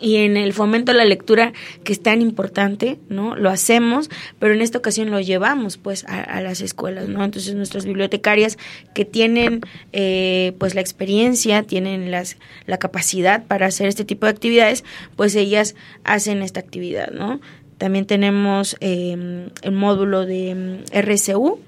[0.03, 3.35] Y en el fomento a la lectura, que es tan importante, ¿no?
[3.35, 7.23] Lo hacemos, pero en esta ocasión lo llevamos, pues, a, a las escuelas, ¿no?
[7.23, 8.57] Entonces, nuestras bibliotecarias
[8.95, 9.61] que tienen,
[9.93, 14.83] eh, pues, la experiencia, tienen las, la capacidad para hacer este tipo de actividades,
[15.15, 17.39] pues, ellas hacen esta actividad, ¿no?
[17.81, 21.59] También tenemos eh, el módulo de mm, RCU,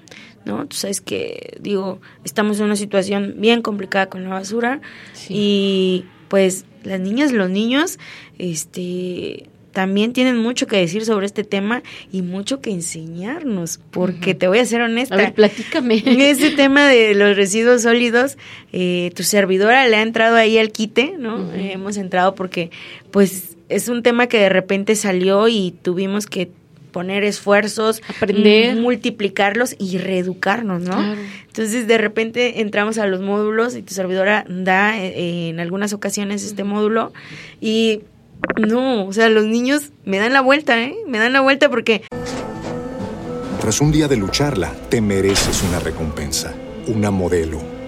[0.46, 0.68] ¿no?
[0.68, 4.80] Tú sabes que, digo, estamos en una situación bien complicada con la basura
[5.28, 7.98] y pues las niñas, los niños,
[8.38, 14.48] este también tienen mucho que decir sobre este tema y mucho que enseñarnos, porque te
[14.48, 15.16] voy a ser honesta.
[15.16, 16.04] A ver, platícame.
[16.06, 18.38] Ese tema de los residuos sólidos,
[18.72, 21.52] eh, tu servidora le ha entrado ahí al quite, ¿no?
[21.54, 22.70] Eh, hemos entrado porque,
[23.10, 26.50] pues, es un tema que de repente salió y tuvimos que
[26.92, 28.76] poner esfuerzos, Aprender.
[28.76, 30.96] multiplicarlos y reeducarnos, ¿no?
[30.96, 31.20] Claro.
[31.48, 36.44] Entonces, de repente entramos a los módulos y tu servidora da eh, en algunas ocasiones
[36.44, 37.12] este módulo
[37.60, 38.02] y
[38.58, 40.96] no, o sea, los niños me dan la vuelta, ¿eh?
[41.08, 42.04] Me dan la vuelta porque
[43.60, 46.54] Tras un día de lucharla, te mereces una recompensa,
[46.88, 47.62] una modelo,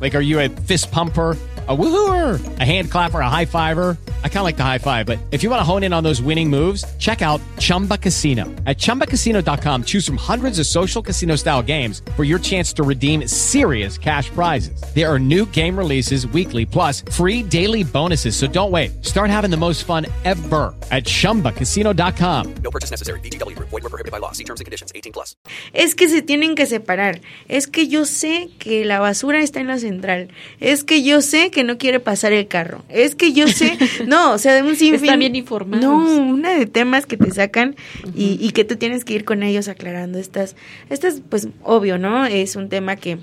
[0.00, 1.36] Like, are you a fist pumper?
[1.68, 3.96] a woohooer, a hand clapper, a high fiver.
[4.22, 6.04] I kind of like the high five, but if you want to hone in on
[6.04, 8.44] those winning moves, check out Chumba Casino.
[8.66, 13.26] At ChumbaCasino.com, choose from hundreds of social casino style games for your chance to redeem
[13.26, 14.80] serious cash prizes.
[14.94, 18.36] There are new game releases weekly, plus free daily bonuses.
[18.36, 19.04] So don't wait.
[19.04, 22.54] Start having the most fun ever at ChumbaCasino.com.
[22.62, 23.18] No purchase necessary.
[23.20, 23.58] BGW.
[23.58, 24.30] Void were prohibited by law.
[24.30, 24.92] See terms and conditions.
[24.94, 25.34] 18 plus.
[25.74, 27.20] Es que se tienen que separar.
[27.48, 30.28] Es que yo sé que la basura está en la central.
[30.60, 32.84] Es que yo sé que no quiere pasar el carro.
[32.88, 35.04] Es que yo sé, no, o sea, de un sinfín.
[35.04, 35.84] Están bien informados.
[35.84, 37.76] No, una de temas que te sacan
[38.14, 40.56] y, y, que tú tienes que ir con ellos aclarando estas,
[40.90, 42.26] estas, pues, obvio, ¿no?
[42.26, 43.18] Es un tema que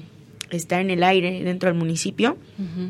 [0.57, 2.37] está en el aire dentro del municipio.
[2.57, 2.89] Uh -huh.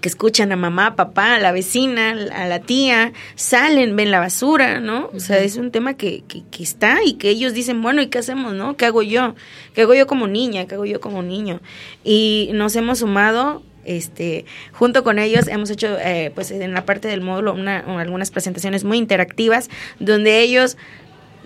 [0.00, 4.78] que escuchan a mamá, papá, a la vecina, a la tía, salen, ven la basura,
[4.78, 5.10] ¿no?
[5.14, 8.08] O sea, es un tema que, que, que, está y que ellos dicen, bueno, ¿y
[8.08, 8.76] qué hacemos, no?
[8.76, 9.34] ¿Qué hago yo?
[9.74, 10.66] ¿Qué hago yo como niña?
[10.66, 11.60] ¿Qué hago yo como niño?
[12.04, 17.08] Y nos hemos sumado este, junto con ellos hemos hecho, eh, pues en la parte
[17.08, 20.76] del módulo, una, algunas presentaciones muy interactivas, donde ellos,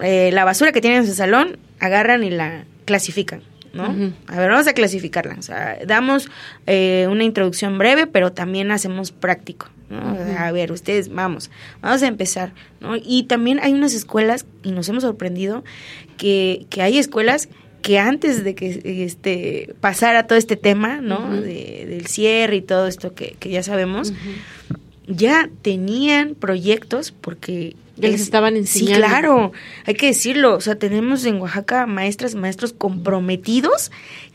[0.01, 3.43] eh, la basura que tienen en su salón, agarran y la clasifican.
[3.79, 3.91] ¿No?
[3.91, 4.13] Uh -huh.
[4.27, 5.37] A ver, vamos a clasificarla.
[5.39, 6.29] O sea, damos
[6.67, 9.69] eh, una introducción breve, pero también hacemos práctico.
[9.89, 9.99] ¿no?
[9.99, 10.37] Uh -huh.
[10.39, 11.51] A ver, ustedes, vamos,
[11.81, 12.53] vamos a empezar.
[12.81, 12.97] ¿no?
[12.97, 15.65] Y también hay unas escuelas, y nos hemos sorprendido,
[16.17, 17.49] que, que hay escuelas
[17.81, 21.21] que antes de que este pasara todo este tema, ¿no?
[21.21, 21.41] Uh -huh.
[21.41, 24.13] de, del cierre y todo esto que, que ya sabemos,
[25.07, 28.95] ya tenían proyectos porque ya les estaban enseñando.
[28.95, 29.53] Sí, claro,
[29.85, 30.55] hay que decirlo.
[30.55, 33.91] O sea, tenemos en Oaxaca maestras, maestros comprometidos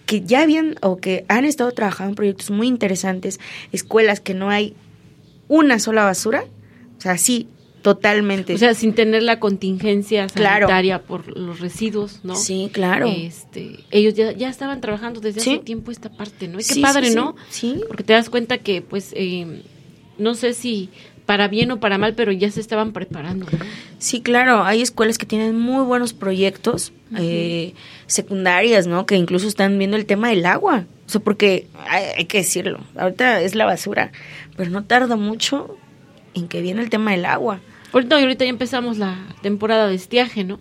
[0.06, 3.40] que ya habían o que han estado trabajando en proyectos muy interesantes,
[3.72, 4.76] escuelas que no hay
[5.48, 6.46] una sola basura.
[6.98, 7.48] O sea, sí,
[7.82, 8.54] totalmente.
[8.54, 11.04] O sea, sin tener la contingencia sanitaria claro.
[11.06, 12.36] por los residuos, ¿no?
[12.36, 13.08] Sí, claro.
[13.08, 15.52] Este, ellos ya, ya estaban trabajando desde ¿Sí?
[15.52, 16.60] hace tiempo esta parte, ¿no?
[16.60, 17.36] Y qué padre, sí, ¿no?
[17.50, 17.82] Sí.
[17.88, 19.64] Porque te das cuenta que, pues, eh,
[20.18, 20.90] no sé si
[21.26, 23.46] para bien o para mal, pero ya se estaban preparando.
[23.52, 23.66] ¿no?
[23.98, 27.20] Sí, claro, hay escuelas que tienen muy buenos proyectos uh -huh.
[27.22, 27.74] eh,
[28.08, 29.06] secundarias, ¿no?
[29.06, 30.86] Que incluso están viendo el tema del agua.
[31.06, 34.12] O sea, porque hay, hay, que decirlo, ahorita es la basura,
[34.56, 35.78] pero no tarda mucho
[36.34, 37.60] en que viene el tema del agua.
[37.92, 40.60] Ahorita, ahorita ya empezamos la temporada de estiaje, ¿no?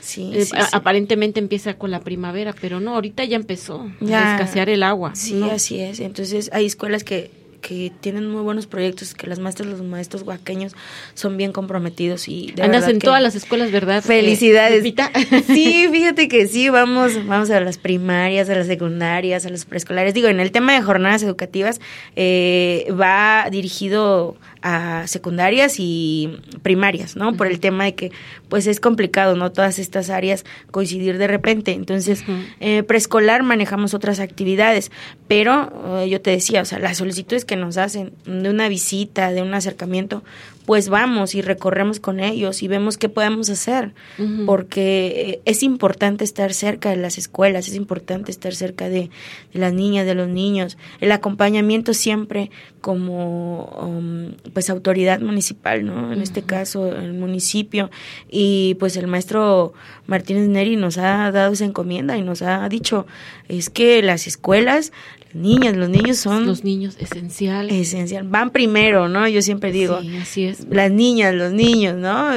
[0.00, 0.52] Sí, eh, sí.
[0.72, 5.14] Aparentemente empieza con la primavera, pero no, ahorita ya empezó ya, a escasear el agua.
[5.14, 5.50] Sí, ¿no?
[5.50, 6.00] así es.
[6.00, 7.30] Entonces hay escuelas que
[7.62, 10.74] que tienen muy buenos proyectos, que las maestras, los maestros oaxaqueños
[11.14, 14.02] son bien comprometidos y de Andas en que todas las escuelas, ¿verdad?
[14.02, 14.84] Felicidades.
[14.84, 14.94] Eh,
[15.46, 20.12] sí, fíjate que sí, vamos, vamos a las primarias, a las secundarias, a los preescolares.
[20.12, 21.80] Digo, en el tema de jornadas educativas
[22.16, 27.28] eh, va dirigido a secundarias y primarias, ¿no?
[27.28, 27.36] Uh -huh.
[27.36, 28.12] Por el tema de que,
[28.48, 29.52] pues, es complicado, ¿no?
[29.52, 31.72] Todas estas áreas coincidir de repente.
[31.72, 32.44] Entonces, uh -huh.
[32.60, 34.90] eh, preescolar manejamos otras actividades,
[35.28, 39.32] pero eh, yo te decía, o sea, las solicitudes que nos hacen de una visita,
[39.32, 40.22] de un acercamiento,
[40.66, 44.46] pues vamos y recorremos con ellos y vemos qué podemos hacer, uh -huh.
[44.46, 49.10] porque es importante estar cerca de las escuelas, es importante estar cerca de,
[49.52, 52.50] de las niñas, de los niños, el acompañamiento siempre
[52.80, 56.12] como um, pues autoridad municipal, ¿no?
[56.12, 56.22] En uh -huh.
[56.22, 57.90] este caso el municipio
[58.30, 59.72] y pues el maestro
[60.06, 63.06] Martínez Neri nos ha dado esa encomienda y nos ha dicho
[63.48, 64.92] es que las escuelas
[65.34, 66.46] niñas, los niños son...
[66.46, 67.70] Los niños, esencial.
[67.70, 68.26] Esencial.
[68.28, 69.26] Van primero, ¿no?
[69.28, 70.00] Yo siempre digo.
[70.00, 70.66] Sí, así es.
[70.68, 72.30] Las niñas, los niños, ¿no?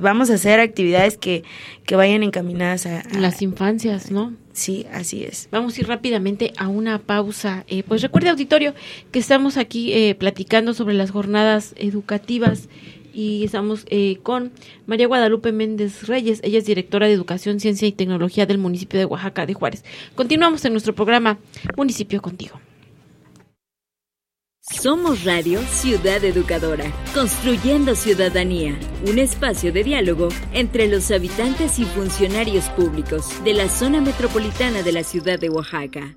[0.00, 1.44] Vamos a hacer actividades que,
[1.84, 3.18] que vayan encaminadas a, a...
[3.18, 4.34] Las infancias, ¿no?
[4.52, 5.48] Sí, así es.
[5.50, 7.64] Vamos a ir rápidamente a una pausa.
[7.68, 8.74] Eh, pues recuerde, auditorio,
[9.12, 12.68] que estamos aquí eh, platicando sobre las jornadas educativas
[13.16, 14.52] y estamos eh, con
[14.84, 16.40] María Guadalupe Méndez Reyes.
[16.42, 19.84] Ella es directora de Educación, Ciencia y Tecnología del municipio de Oaxaca de Juárez.
[20.14, 21.38] Continuamos en nuestro programa
[21.76, 22.60] Municipio Contigo.
[24.60, 28.76] Somos Radio Ciudad Educadora, construyendo ciudadanía,
[29.08, 34.92] un espacio de diálogo entre los habitantes y funcionarios públicos de la zona metropolitana de
[34.92, 36.16] la ciudad de Oaxaca.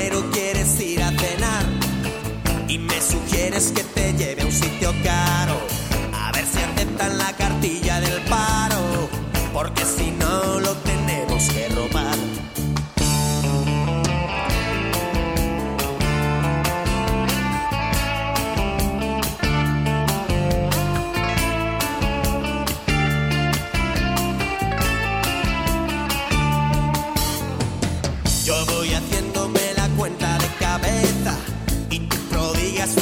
[3.69, 5.55] que te lleve a un sitio caro.
[6.13, 9.09] A ver si aceptan la cartilla del paro.
[9.53, 12.17] porque si no lo tenemos que robar.
[28.45, 31.35] Yo voy haciéndome la cuenta de cabeza
[31.91, 33.01] y tú prodigas tu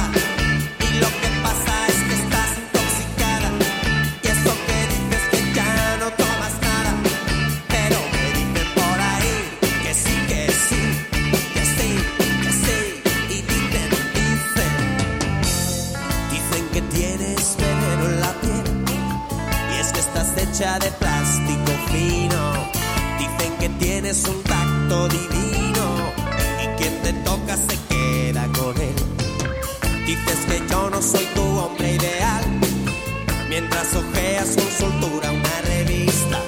[33.51, 36.39] Mientras ojeas con soltura una revista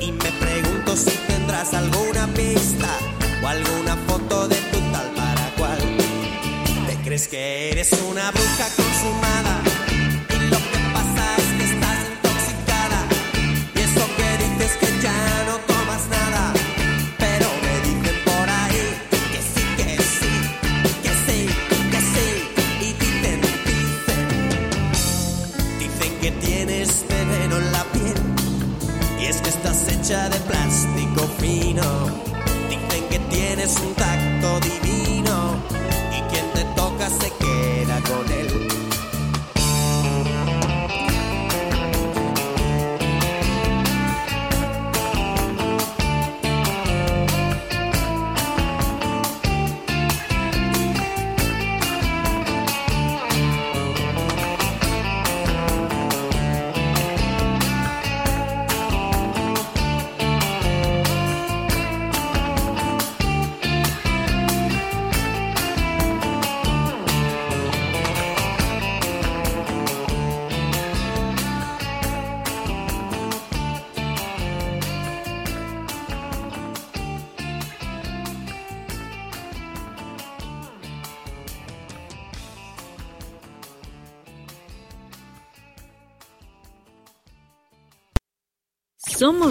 [0.00, 2.88] Y me pregunto si tendrás alguna pista
[3.42, 5.78] O alguna foto de tu tal para cual.
[6.86, 9.65] Te crees que eres una bruja consumada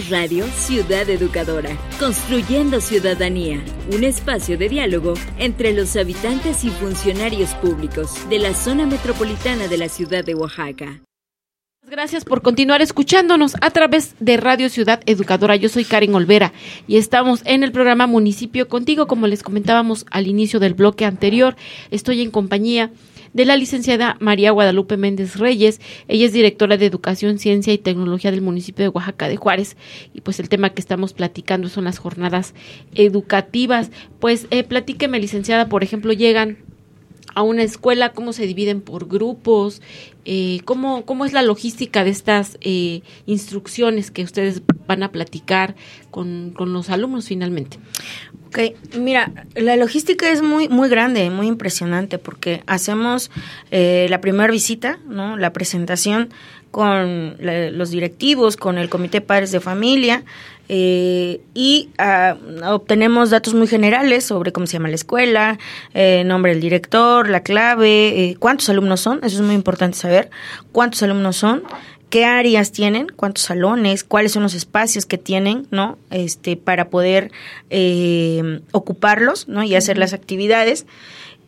[0.02, 1.70] Radio Ciudad Educadora,
[2.00, 8.86] construyendo ciudadanía, un espacio de diálogo entre los habitantes y funcionarios públicos de la zona
[8.86, 11.00] metropolitana de la ciudad de Oaxaca.
[11.88, 15.56] Gracias por continuar escuchándonos a través de Radio Ciudad Educadora.
[15.56, 16.52] Yo soy Karen Olvera
[16.88, 19.08] y estamos en el programa Municipio Contigo.
[19.08, 21.56] Como les comentábamos al inicio del bloque anterior,
[21.92, 22.92] estoy en compañía
[23.44, 25.82] la licenciada María Guadalupe Méndez Reyes.
[26.08, 29.76] Ella es directora de Educación, Ciencia y Tecnología del municipio de Oaxaca de Juárez.
[30.14, 32.54] Y pues el tema que estamos platicando son las jornadas
[32.94, 33.92] educativas.
[34.20, 36.60] Pues eh, platíqueme, licenciada, por ejemplo, llegan
[37.36, 39.82] a una escuela, cómo se dividen por grupos,
[40.24, 45.76] eh, cómo, cómo es la logística de estas eh, instrucciones que ustedes van a platicar
[46.12, 47.78] con, con los alumnos finalmente.
[48.58, 53.30] Ok, mira, la logística es muy muy grande, muy impresionante porque hacemos
[53.70, 55.36] eh, la primera visita, ¿no?
[55.36, 56.30] La presentación
[56.72, 60.24] con la- los directivos, con el comité de padres de familia
[60.70, 62.38] eh, y ah,
[62.68, 65.58] obtenemos datos muy generales sobre cómo se llama la escuela,
[65.94, 70.30] eh, nombre del director, la clave, eh, cuántos alumnos son, eso es muy importante saber,
[70.72, 71.62] cuántos alumnos son,
[72.16, 75.98] qué áreas tienen, cuántos salones, cuáles son los espacios que tienen, ¿no?
[76.12, 77.30] Este, para poder
[77.70, 79.64] eh, ocuparlos, ¿no?
[79.64, 80.86] Y hacer las actividades.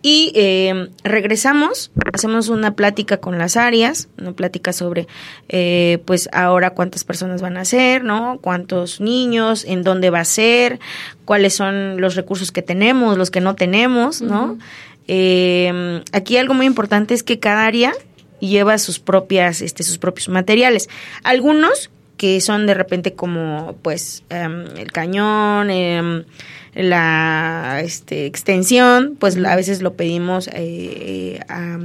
[0.01, 5.07] Y eh, regresamos, hacemos una plática con las áreas, una plática sobre,
[5.47, 8.39] eh, pues ahora cuántas personas van a ser, ¿no?
[8.41, 10.81] Cuántos niños, en dónde va a ser,
[11.23, 14.57] cuáles son los recursos que tenemos, los que no tenemos, ¿no?
[15.07, 17.93] Eh, aquí algo muy importante es que cada área
[18.39, 20.89] lleva sus propias, este, sus propios materiales.
[21.23, 26.23] Algunos que son de repente como, pues, em, el cañón, em,
[26.73, 31.77] la este, extensión, pues a veces lo pedimos eh, a,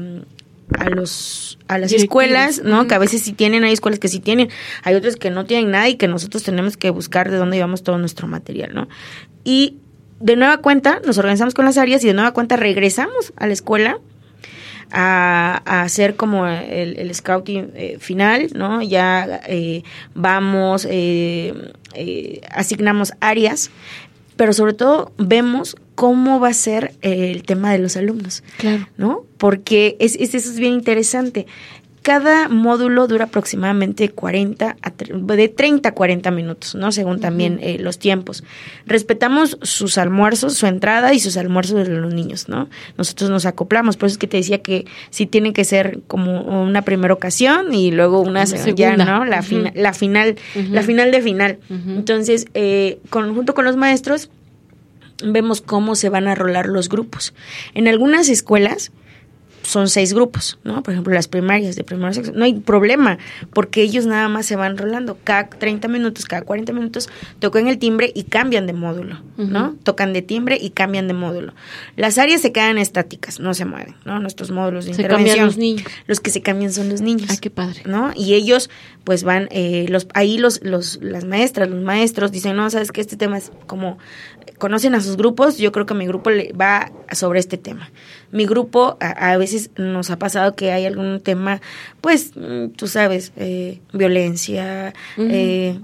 [0.78, 2.02] a los a las Directivos.
[2.02, 2.86] escuelas, ¿no?
[2.86, 4.48] Que a veces sí tienen, hay escuelas que sí tienen,
[4.82, 7.82] hay otras que no tienen nada y que nosotros tenemos que buscar de dónde llevamos
[7.82, 8.88] todo nuestro material, ¿no?
[9.44, 9.78] Y
[10.20, 13.52] de nueva cuenta nos organizamos con las áreas y de nueva cuenta regresamos a la
[13.52, 13.98] escuela
[14.92, 18.82] a, a hacer como el, el scouting eh, final, ¿no?
[18.82, 19.82] Ya eh,
[20.14, 21.54] vamos, eh,
[21.94, 23.70] eh, asignamos áreas,
[24.36, 28.86] pero sobre todo vemos cómo va a ser el tema de los alumnos, Claro.
[28.96, 29.24] ¿no?
[29.38, 31.46] Porque es, es- eso es bien interesante.
[32.02, 36.90] Cada módulo dura aproximadamente 40 a de 30 a 40 minutos, ¿no?
[36.90, 38.42] Según también eh, los tiempos.
[38.86, 42.68] Respetamos sus almuerzos, su entrada y sus almuerzos de los niños, ¿no?
[42.98, 46.40] Nosotros nos acoplamos, por eso es que te decía que sí tiene que ser como
[46.64, 49.04] una primera ocasión y luego una Una se- ya, segunda.
[49.04, 49.24] ¿no?
[49.24, 50.34] La, fina- la final,
[50.70, 51.58] la final de final.
[51.70, 54.28] Entonces, eh, con, junto con los maestros,
[55.24, 57.32] vemos cómo se van a rolar los grupos.
[57.74, 58.90] En algunas escuelas
[59.62, 60.82] son seis grupos, ¿no?
[60.82, 62.32] Por ejemplo, las primarias de primero a sexto.
[62.36, 63.18] No hay problema,
[63.52, 65.18] porque ellos nada más se van rolando.
[65.24, 67.08] Cada 30 minutos, cada 40 minutos,
[67.38, 69.76] tocan el timbre y cambian de módulo, ¿no?
[69.82, 71.54] Tocan de timbre y cambian de módulo.
[71.96, 74.18] Las áreas se quedan estáticas, no se mueven, ¿no?
[74.18, 75.46] Nuestros módulos de Se cambian intervención.
[75.46, 75.86] los niños.
[76.06, 77.28] Los que se cambian son los niños.
[77.30, 77.82] Ah, qué padre.
[77.84, 78.12] ¿no?
[78.16, 78.70] Y ellos,
[79.04, 83.00] pues van, eh, los, ahí los, los, las maestras, los maestros dicen, no, sabes que
[83.00, 83.98] este tema es como,
[84.58, 87.90] conocen a sus grupos, yo creo que mi grupo le va sobre este tema.
[88.30, 91.60] Mi grupo, a, a veces nos ha pasado que hay algún tema,
[92.00, 95.78] pues, mm, tú sabes, eh, violencia, eh,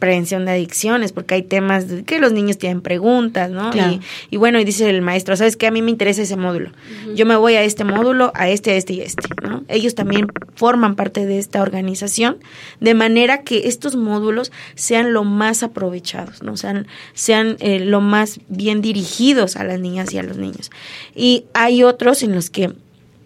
[0.00, 3.70] prevención de adicciones, porque hay temas de que los niños tienen preguntas, ¿no?
[3.70, 3.92] Claro.
[3.92, 4.00] Y,
[4.34, 5.68] y bueno, y dice el maestro, ¿sabes qué?
[5.68, 6.70] A mí me interesa ese módulo.
[7.14, 9.62] Yo me voy a este módulo, a este, a este y a este, ¿no?
[9.68, 10.26] Ellos también
[10.56, 12.38] forman parte de esta organización,
[12.80, 16.56] de manera que estos módulos sean lo más aprovechados, ¿no?
[16.56, 20.70] Sean, sean eh, lo más bien dirigidos a las niñas y a los niños.
[21.14, 22.72] Y hay otros en los que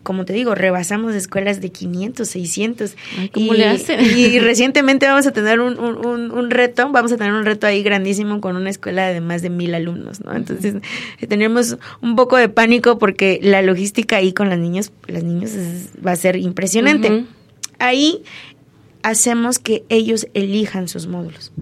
[0.04, 2.94] como te digo, rebasamos escuelas de 500, 600.
[3.18, 3.98] Ay, ¿cómo y, le hacen?
[4.16, 7.66] Y recientemente vamos a tener un, un- un- un reto, vamos a tener un reto
[7.66, 10.32] ahí grandísimo con una escuela de más de mil alumnos, ¿no?
[10.36, 10.74] Entonces,
[11.28, 15.88] tenemos un poco de pánico porque la logística ahí con las niños, las niños es-
[16.06, 17.08] va a ser impresionante.
[17.80, 18.22] Ahí
[19.02, 21.52] hacemos que ellos elijan sus módulos.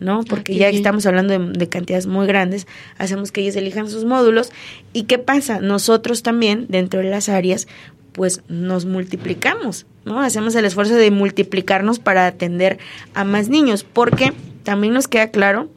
[0.00, 0.22] ¿No?
[0.24, 2.66] Porque Ah, qué ya estamos hablando de, de cantidades muy grandes,
[2.98, 4.50] hacemos que ellos elijan sus módulos.
[4.92, 5.60] ¿Y qué pasa?
[5.60, 7.66] Nosotros también, dentro de las áreas,
[8.12, 10.20] pues nos multiplicamos, ¿no?
[10.20, 12.78] Hacemos el esfuerzo de multiplicarnos para atender
[13.14, 14.32] a más niños, porque
[14.64, 15.68] también nos queda claro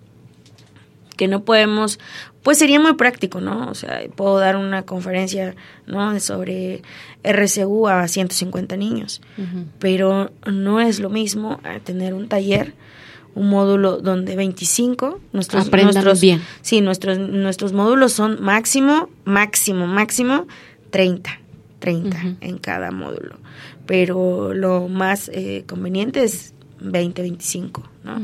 [1.17, 1.99] que no podemos,
[2.41, 3.69] pues sería muy práctico, ¿no?
[3.69, 5.55] O sea, puedo dar una conferencia,
[5.85, 6.19] ¿no?
[6.19, 6.81] Sobre
[7.23, 9.21] RCU a 150 niños,
[9.77, 12.73] pero no es lo mismo tener un taller,
[13.35, 16.41] un módulo donde 25, nuestros, Aprendan nuestros bien.
[16.61, 20.47] Sí, nuestros, nuestros módulos son máximo, máximo, máximo
[20.89, 21.39] 30,
[21.79, 23.37] 30 en cada módulo.
[23.85, 28.19] Pero lo más eh, conveniente es 20, 25, ¿no?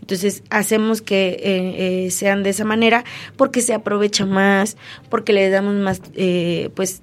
[0.00, 3.04] Entonces hacemos que eh, eh, sean de esa manera
[3.36, 4.76] porque se aprovecha más,
[5.10, 7.02] porque le damos más, eh, pues,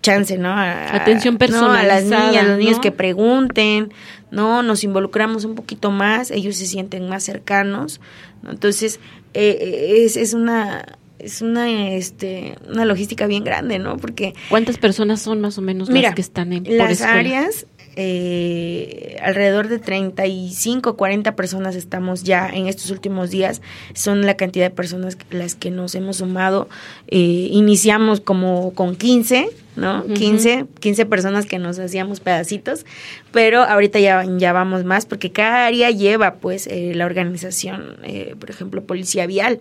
[0.00, 0.48] chance, ¿no?
[0.50, 1.44] A- Atención ¿no?
[1.72, 2.80] A las personalizada, niñas, a los niños ¿no?
[2.80, 3.92] que pregunten,
[4.30, 4.62] ¿no?
[4.62, 8.00] Nos involucramos un poquito más, ellos se sienten más cercanos,
[8.42, 8.50] ¿no?
[8.50, 9.00] Entonces,
[9.34, 13.96] eh, eh, es, es una es una este una logística bien grande, ¿no?
[13.96, 17.14] Porque ¿Cuántas personas son más o menos Mira, las que están en por las escuela?
[17.14, 17.66] áreas,
[17.96, 23.60] eh, alrededor de 35, 40 personas estamos ya en estos últimos días.
[23.94, 26.68] Son la cantidad de personas las que nos hemos sumado.
[27.08, 30.04] Eh, iniciamos como con 15, ¿no?
[30.04, 30.14] Ujú.
[30.14, 32.84] 15, 15 personas que nos hacíamos pedacitos,
[33.32, 38.34] pero ahorita ya, ya vamos más porque cada área lleva pues eh, la organización, eh,
[38.38, 39.60] por ejemplo, policía vial.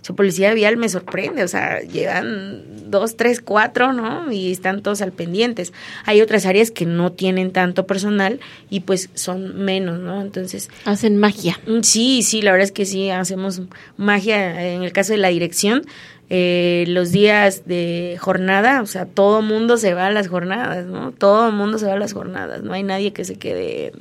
[0.00, 4.30] Su policía vial me sorprende, o sea, llegan dos, tres, cuatro, ¿no?
[4.30, 5.72] Y están todos al pendientes.
[6.04, 8.38] Hay otras áreas que no tienen tanto personal
[8.70, 10.22] y pues son menos, ¿no?
[10.22, 10.70] Entonces...
[10.84, 11.58] Hacen magia.
[11.66, 13.62] Mm, Sí, sí, la verdad es que sí, hacemos
[13.96, 14.72] magia.
[14.72, 15.84] En el caso de la dirección,
[16.30, 21.12] eh, los días de jornada, o sea, todo mundo se va a las jornadas, ¿no?
[21.12, 23.92] Todo mundo se va a las jornadas, no hay nadie que se quede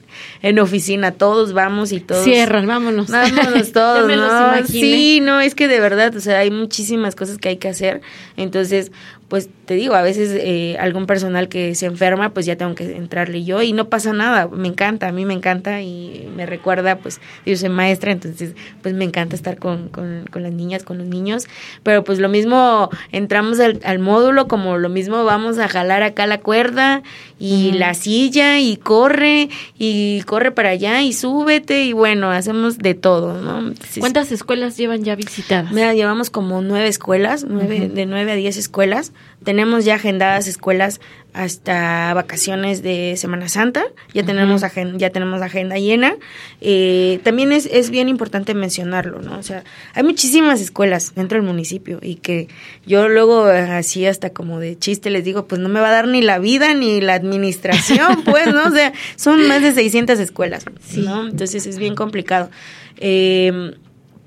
[0.41, 2.25] en oficina, todos vamos y todos...
[2.25, 3.09] Cierran, vámonos.
[3.09, 4.65] Vámonos todos, ¿no?
[4.67, 8.01] Sí, no, es que de verdad, o sea, hay muchísimas cosas que hay que hacer.
[8.35, 8.91] Entonces,
[9.29, 12.95] pues te digo, a veces eh, algún personal que se enferma, pues ya tengo que
[12.95, 16.99] entrarle yo y no pasa nada, me encanta, a mí me encanta y me recuerda,
[16.99, 20.97] pues yo soy maestra, entonces pues me encanta estar con, con, con las niñas, con
[20.97, 21.47] los niños,
[21.83, 26.27] pero pues lo mismo entramos al, al módulo, como lo mismo vamos a jalar acá
[26.27, 27.03] la cuerda
[27.37, 32.93] y la silla y corre y corre para allá y súbete y bueno, hacemos de
[32.93, 33.73] todo, ¿no?
[33.99, 35.73] ¿Cuántas escuelas llevan ya visitadas?
[35.73, 39.11] Mira, llevamos como nueve escuelas, nueve, de nueve a diez escuelas.
[39.43, 40.99] tenemos ya agendadas escuelas
[41.33, 43.83] hasta vacaciones de Semana Santa,
[44.13, 46.15] ya tenemos agen- ya tenemos agenda llena.
[46.61, 49.37] Eh, también es, es bien importante mencionarlo, ¿no?
[49.37, 52.47] O sea, hay muchísimas escuelas dentro del municipio y que
[52.87, 55.91] yo luego eh, así hasta como de chiste les digo, pues no me va a
[55.91, 58.63] dar ni la vida ni la administración, pues, ¿no?
[58.67, 60.65] O sea, son más de 600 escuelas,
[60.97, 61.27] ¿no?
[61.27, 62.49] Entonces es bien complicado.
[62.97, 63.73] Eh,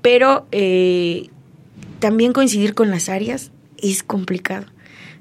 [0.01, 1.27] pero eh,
[1.99, 4.65] también coincidir con las áreas es complicado.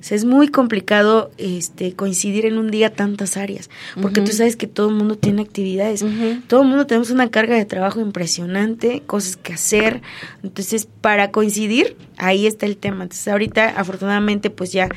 [0.01, 3.69] O sea, es muy complicado este, coincidir en un día tantas áreas,
[4.01, 6.03] porque tú sabes que todo el mundo tiene actividades,
[6.47, 10.01] todo el mundo tenemos una carga de trabajo impresionante, cosas que hacer,
[10.43, 13.03] entonces para coincidir, ahí está el tema.
[13.03, 14.89] Entonces ahorita afortunadamente pues ya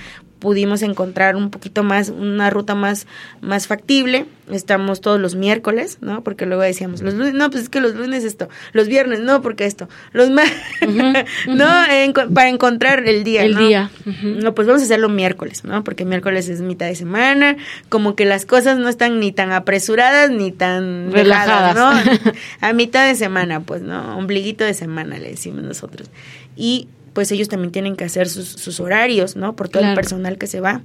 [0.43, 3.07] pudimos encontrar un poquito más, una ruta más,
[3.39, 4.25] más factible.
[4.51, 6.21] Estamos todos los miércoles, ¿no?
[6.21, 9.41] Porque luego decíamos, los lunes, no, pues es que los lunes esto, los viernes, no,
[9.41, 10.43] porque esto, los ma-
[11.47, 13.43] no, En- para encontrar el día.
[13.43, 13.65] El ¿no?
[13.67, 13.89] día.
[14.21, 15.85] No, pues vamos a hacerlo miércoles, ¿no?
[15.85, 17.55] Porque miércoles es mitad de semana,
[17.87, 21.75] como que las cosas no están ni tan apresuradas ni tan Relajadas.
[21.75, 22.31] relajadas, ¿no?
[22.67, 24.17] A mitad de semana, pues, ¿no?
[24.17, 26.09] Ombliguito de semana, le decimos nosotros.
[26.57, 29.55] Y pues ellos también tienen que hacer sus, sus horarios, ¿no?
[29.55, 30.81] Por todo el personal que se va.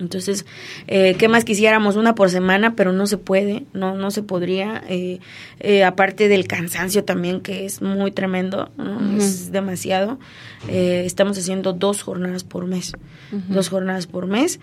[0.00, 0.46] Entonces,
[0.86, 1.96] eh, ¿qué más quisiéramos?
[1.96, 4.84] Una por semana, pero no se puede, no, no se podría.
[4.88, 5.18] eh,
[5.58, 9.16] eh, aparte del cansancio también, que es muy tremendo, ¿no?
[9.16, 10.20] Es demasiado.
[10.68, 12.92] eh, estamos haciendo dos jornadas por mes,
[13.48, 14.60] dos jornadas por mes.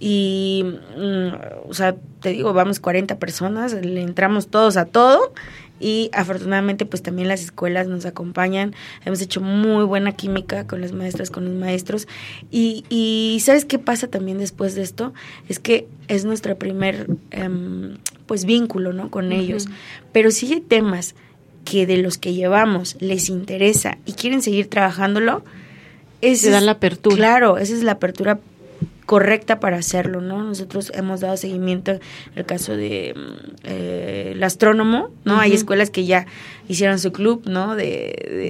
[0.00, 0.64] Y,
[0.96, 5.32] mm, o sea, te digo, vamos 40 personas, le entramos todos a todo
[5.80, 8.74] y afortunadamente pues también las escuelas nos acompañan,
[9.04, 12.08] hemos hecho muy buena química con las maestras, con los maestros
[12.50, 15.12] y, y ¿sabes qué pasa también después de esto?
[15.48, 19.10] Es que es nuestro primer em, pues vínculo, ¿no?
[19.10, 19.68] Con ellos,
[20.12, 21.14] pero si hay temas
[21.64, 25.42] que de los que llevamos les interesa y quieren seguir trabajándolo,
[26.20, 27.16] esa Te dan la apertura.
[27.16, 28.40] Claro, esa es la apertura
[29.08, 30.44] correcta para hacerlo, ¿no?
[30.44, 32.00] Nosotros hemos dado seguimiento en
[32.36, 35.40] el caso de mm, eh, el astrónomo, ¿no?
[35.40, 36.26] Hay escuelas que ya
[36.68, 37.74] hicieron su club, ¿no?
[37.74, 37.86] De,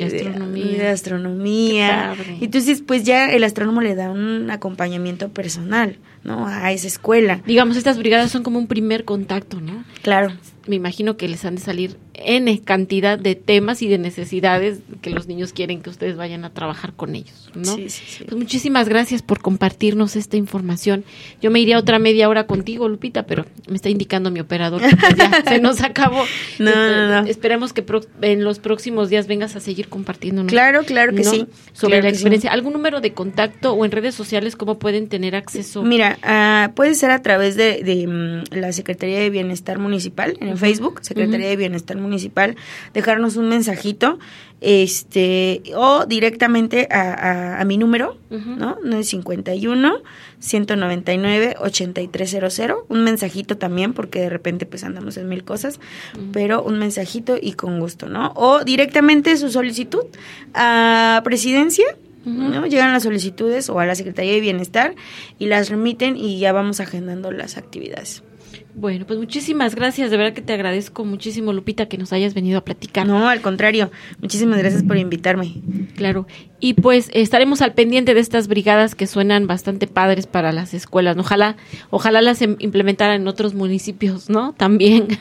[0.01, 0.79] de- astronomía.
[0.83, 2.17] de astronomía.
[2.41, 6.49] Entonces, pues ya el astrónomo le da un acompañamiento personal, ¿no?
[6.49, 7.41] A esa escuela.
[7.47, 9.85] Digamos, estas brigadas son como un primer contacto, ¿no?
[10.03, 10.33] Claro.
[10.69, 15.11] Me imagino que les han de salir N cantidad de temas y de necesidades que
[15.11, 17.75] los niños quieren que ustedes vayan a trabajar con ellos, ¿no?
[17.77, 18.25] Sí, sí, sí.
[18.25, 21.05] Pues muchísimas gracias por compartirnos esta información.
[21.41, 24.95] Yo me iría otra media hora contigo, Lupita, pero me está indicando mi operador que
[24.97, 26.23] pues ya se nos acabó.
[26.59, 27.29] No, no, no.
[27.29, 30.51] Esperemos que pro- en los próximos días vengas a seguir compartiéndonos.
[30.51, 31.31] Claro, claro que ¿no?
[31.31, 31.47] sí.
[31.73, 32.15] Sobre Claro la sí.
[32.17, 32.53] experiencia.
[32.53, 35.83] ¿Algún número de contacto o en redes sociales cómo pueden tener acceso?
[35.83, 40.49] Mira, ah, puede ser a través de, de, mm, la Secretaría de Bienestar Municipal en
[40.49, 40.58] Ujú.
[40.59, 42.57] Facebook, Secretaría de Bienestar Municipal,
[42.93, 44.19] dejarnos un mensajito,
[44.61, 48.51] este, o directamente a, a, a mi número, Ujú.
[48.51, 48.79] ¿no?
[48.83, 50.03] 951
[50.41, 55.81] 199 8300, un mensajito también, porque de repente pues andamos en mil cosas,
[56.33, 58.33] pero un mensajito y con gusto, ¿no?
[58.37, 60.05] O directamente su solicitud
[60.55, 61.87] a presidencia,
[62.25, 62.67] ¿no?
[62.67, 64.95] Llegan las solicitudes o a la Secretaría de Bienestar
[65.39, 68.23] y las remiten y ya vamos agendando las actividades.
[68.79, 70.11] Bueno, pues muchísimas gracias.
[70.11, 73.07] De verdad que te agradezco muchísimo, Lupita, que nos hayas venido a platicar.
[73.07, 73.91] No, al contrario.
[74.21, 75.55] Muchísimas gracias por invitarme.
[75.97, 76.27] Claro.
[76.61, 81.17] Y pues estaremos al pendiente de estas brigadas que suenan bastante padres para las escuelas.
[81.17, 81.57] Ojalá,
[81.91, 84.55] ojalá las em- implementaran en otros municipios, ¿no?
[84.55, 85.09] También.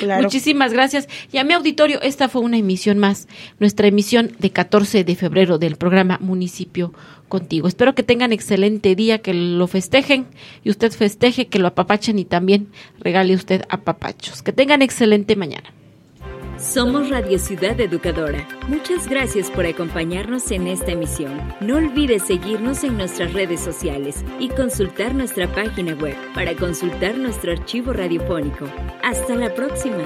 [0.00, 0.24] Claro.
[0.24, 1.08] Muchísimas gracias.
[1.32, 3.28] Y a mi auditorio, esta fue una emisión más,
[3.58, 6.92] nuestra emisión de 14 de febrero del programa Municipio
[7.28, 7.68] Contigo.
[7.68, 10.26] Espero que tengan excelente día, que lo festejen
[10.62, 12.68] y usted festeje, que lo apapachen y también
[12.98, 14.42] regale usted apapachos.
[14.42, 15.72] Que tengan excelente mañana.
[16.58, 18.46] Somos Radio Ciudad Educadora.
[18.68, 21.32] Muchas gracias por acompañarnos en esta emisión.
[21.60, 27.52] No olvides seguirnos en nuestras redes sociales y consultar nuestra página web para consultar nuestro
[27.52, 28.66] archivo radiofónico.
[29.02, 30.04] Hasta la próxima.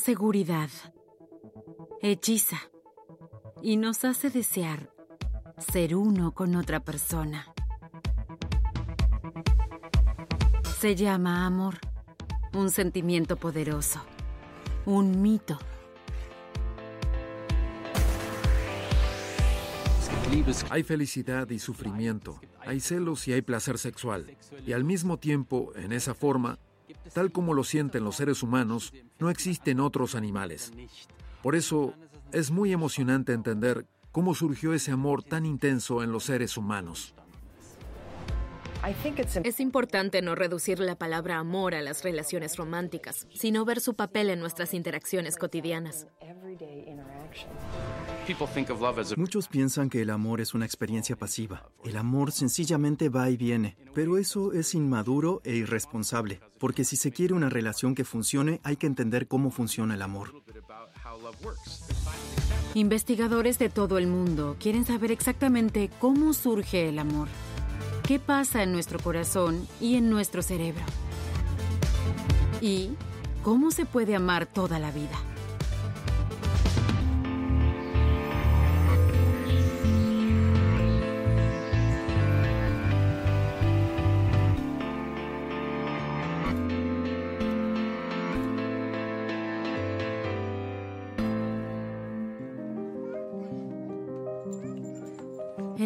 [0.00, 0.70] Seguridad,
[2.00, 2.58] hechiza
[3.62, 4.90] y nos hace desear
[5.58, 7.46] ser uno con otra persona.
[10.80, 11.78] Se llama amor,
[12.54, 14.00] un sentimiento poderoso,
[14.86, 15.58] un mito.
[20.70, 24.36] Hay felicidad y sufrimiento, hay celos y hay placer sexual.
[24.66, 26.58] Y al mismo tiempo, en esa forma,
[27.12, 30.72] tal como lo sienten los seres humanos, no existen otros animales.
[31.42, 31.94] Por eso,
[32.32, 37.14] es muy emocionante entender cómo surgió ese amor tan intenso en los seres humanos.
[39.44, 44.30] Es importante no reducir la palabra amor a las relaciones románticas, sino ver su papel
[44.30, 46.06] en nuestras interacciones cotidianas.
[49.16, 51.70] Muchos piensan que el amor es una experiencia pasiva.
[51.84, 57.12] El amor sencillamente va y viene, pero eso es inmaduro e irresponsable, porque si se
[57.12, 60.42] quiere una relación que funcione, hay que entender cómo funciona el amor.
[62.74, 67.28] Investigadores de todo el mundo quieren saber exactamente cómo surge el amor,
[68.06, 70.82] qué pasa en nuestro corazón y en nuestro cerebro,
[72.60, 72.90] y
[73.42, 75.29] cómo se puede amar toda la vida.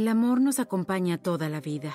[0.05, 1.95] El amor nos acompaña toda la vida,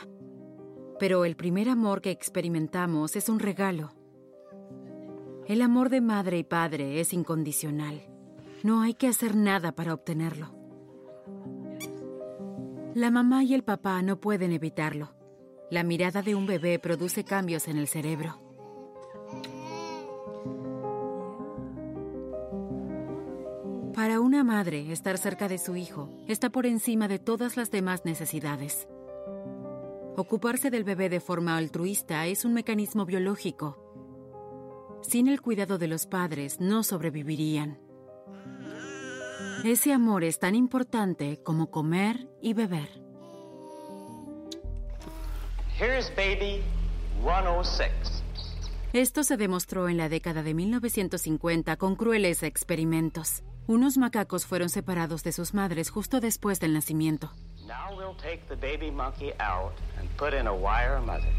[0.98, 3.92] pero el primer amor que experimentamos es un regalo.
[5.46, 8.02] El amor de madre y padre es incondicional.
[8.64, 10.50] No hay que hacer nada para obtenerlo.
[12.96, 15.14] La mamá y el papá no pueden evitarlo.
[15.70, 18.49] La mirada de un bebé produce cambios en el cerebro.
[24.30, 28.88] Una madre, estar cerca de su hijo está por encima de todas las demás necesidades.
[30.18, 35.00] Ocuparse del bebé de forma altruista es un mecanismo biológico.
[35.02, 37.80] Sin el cuidado de los padres no sobrevivirían.
[39.66, 43.02] Ese amor es tan importante como comer y beber.
[45.80, 46.62] Here's baby
[47.24, 47.90] 106.
[48.94, 53.42] Esto se demostró en la década de 1950 con crueles experimentos.
[53.70, 57.32] Unos macacos fueron separados de sus madres justo después del nacimiento.
[57.68, 61.32] Now we'll take the baby monkey out and put in a wire mother.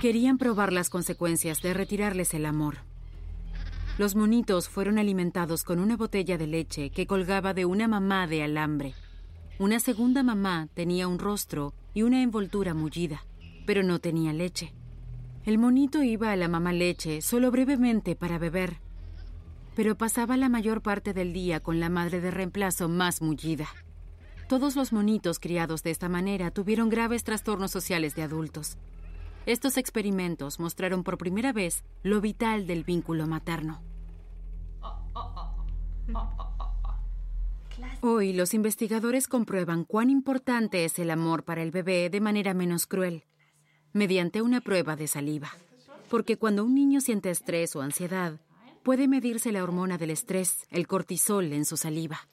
[0.00, 2.78] Querían probar las consecuencias de retirarles el amor.
[3.98, 8.44] Los monitos fueron alimentados con una botella de leche que colgaba de una mamá de
[8.44, 8.94] alambre.
[9.58, 13.26] Una segunda mamá tenía un rostro y una envoltura mullida,
[13.66, 14.72] pero no tenía leche.
[15.44, 18.78] El monito iba a la mamá leche solo brevemente para beber,
[19.76, 23.68] pero pasaba la mayor parte del día con la madre de reemplazo más mullida.
[24.48, 28.78] Todos los monitos criados de esta manera tuvieron graves trastornos sociales de adultos.
[29.44, 33.82] Estos experimentos mostraron por primera vez lo vital del vínculo materno.
[38.00, 42.86] Hoy los investigadores comprueban cuán importante es el amor para el bebé de manera menos
[42.86, 43.24] cruel,
[43.92, 45.50] mediante una prueba de saliva.
[46.08, 48.40] Porque cuando un niño siente estrés o ansiedad,
[48.86, 52.28] puede medirse la hormona del estrés, el cortisol, en su saliva.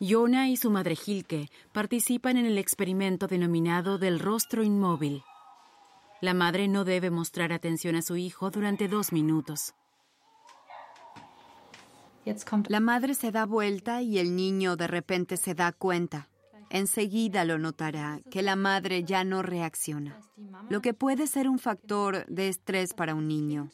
[0.00, 5.22] Yona y su madre Hilke participan en el experimento denominado del rostro inmóvil.
[6.20, 9.72] La madre no debe mostrar atención a su hijo durante dos minutos.
[12.66, 16.28] La madre se da vuelta y el niño de repente se da cuenta.
[16.70, 20.20] Enseguida lo notará que la madre ya no reacciona,
[20.68, 23.70] lo que puede ser un factor de estrés para un niño.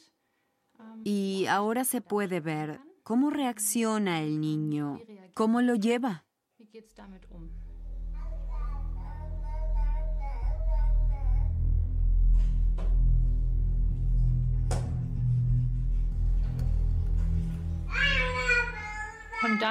[1.04, 5.00] Y ahora se puede ver cómo reacciona el niño,
[5.34, 6.24] cómo lo lleva.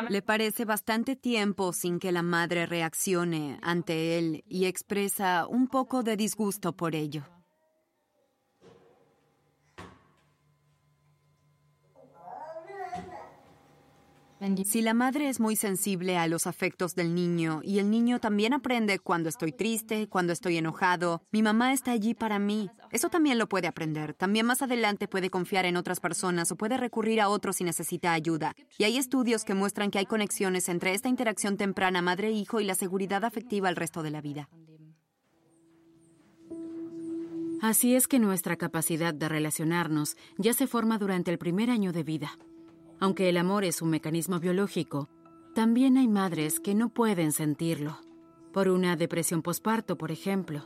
[0.09, 6.03] Le parece bastante tiempo sin que la madre reaccione ante él y expresa un poco
[6.03, 7.24] de disgusto por ello.
[14.66, 18.54] Si la madre es muy sensible a los afectos del niño y el niño también
[18.54, 22.68] aprende cuando estoy triste, cuando estoy enojado, mi mamá está allí para mí.
[22.89, 24.16] Eso también lo puede aprender.
[24.16, 28.14] También más adelante puede confiar en otras personas o puede recurrir a otros si necesita
[28.14, 28.56] ayuda.
[28.80, 32.74] Y hay estudios que muestran que hay conexiones entre esta interacción temprana madre-hijo y la
[32.74, 34.50] seguridad afectiva el resto de la vida.
[37.62, 42.02] Así es que nuestra capacidad de relacionarnos ya se forma durante el primer año de
[42.02, 42.32] vida.
[43.02, 45.10] Aunque el amor es un mecanismo biológico,
[45.56, 47.97] también hay madres que no pueden sentirlo,
[48.54, 50.62] por una depresión posparto, por ejemplo.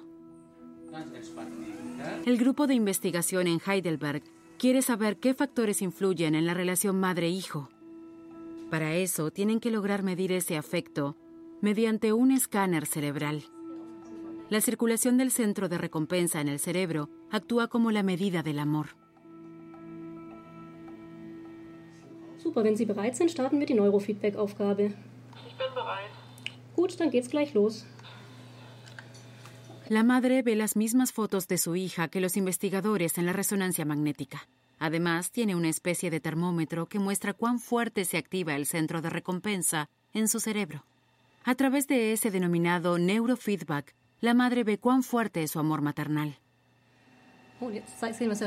[2.25, 4.21] El grupo de investigación en Heidelberg
[4.59, 7.69] quiere saber qué factores influyen en la relación madre-hijo.
[8.69, 11.15] Para eso tienen que lograr medir ese afecto
[11.61, 13.45] mediante un escáner cerebral.
[14.49, 19.04] La circulación del centro de recompensa en el cerebro actúa como la medida del amor.
[22.45, 24.93] Super, wenn Sie bereit sind, starten wir die Neurofeedback-Aufgabe.
[25.47, 26.11] Ich bin bereit.
[26.75, 27.87] Gut, dann geht's gleich los.
[29.89, 33.83] La madre ve las mismas fotos de su hija que los investigadores en la resonancia
[33.83, 34.47] magnética.
[34.77, 39.09] Además, tiene una especie de termómetro que muestra cuán fuerte se activa el centro de
[39.09, 40.83] recompensa en su cerebro.
[41.45, 46.37] A través de ese denominado neurofeedback, la madre ve cuán fuerte es su amor maternal.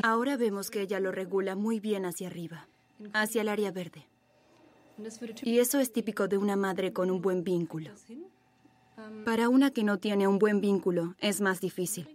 [0.05, 2.68] Ahora vemos que ella lo regula muy bien hacia arriba
[3.12, 4.07] hacia el área verde.
[5.42, 7.90] Y eso es típico de una madre con un buen vínculo.
[9.24, 12.09] Para una que no tiene un buen vínculo es más difícil.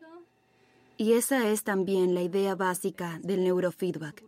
[0.97, 4.23] Y esa es también la idea básica del neurofeedback.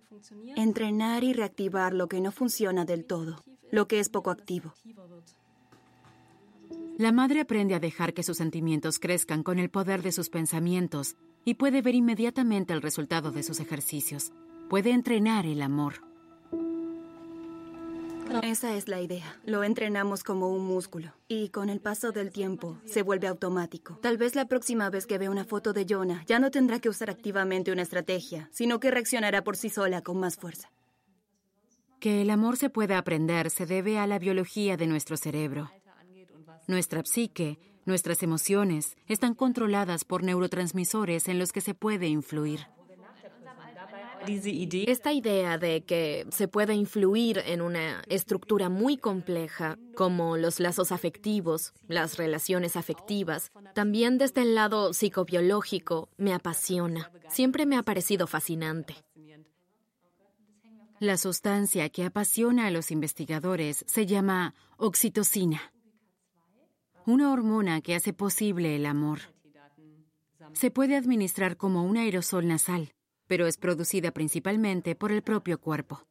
[0.56, 4.74] Entrenar y reactivar lo que no funciona del todo, lo que es poco activo.
[6.98, 11.18] La madre aprende a dejar que sus sentimientos crezcan con el poder de sus pensamientos
[11.44, 14.32] y puede ver inmediatamente el resultado de sus ejercicios.
[14.70, 16.15] Puede entrenar el amor.
[18.44, 19.40] Esa es la idea.
[19.46, 21.14] Lo entrenamos como un músculo.
[21.28, 23.98] Y con el paso del tiempo se vuelve automático.
[24.02, 26.90] Tal vez la próxima vez que vea una foto de Jonah ya no tendrá que
[26.90, 30.70] usar activamente una estrategia, sino que reaccionará por sí sola con más fuerza.
[32.00, 35.72] Que el amor se pueda aprender se debe a la biología de nuestro cerebro.
[36.68, 42.68] Nuestra psique, nuestras emociones, están controladas por neurotransmisores en los que se puede influir.
[44.88, 50.92] Esta idea de que se puede influir en una estructura muy compleja, como los lazos
[50.92, 57.12] afectivos, las relaciones afectivas, también desde el lado psicobiológico, me apasiona.
[57.30, 58.96] Siempre me ha parecido fascinante.
[61.00, 65.74] La sustancia que apasiona a los investigadores se llama oxitocina,
[67.06, 69.20] una hormona que hace posible el amor.
[70.54, 72.94] Se puede administrar como un aerosol nasal,
[73.28, 76.06] pero es producida principalmente por el propio cuerpo.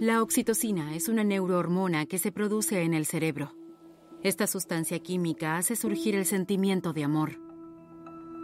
[0.00, 3.54] La oxitocina es una neurohormona que se produce en el cerebro.
[4.22, 7.40] Esta sustancia química hace surgir el sentimiento de amor.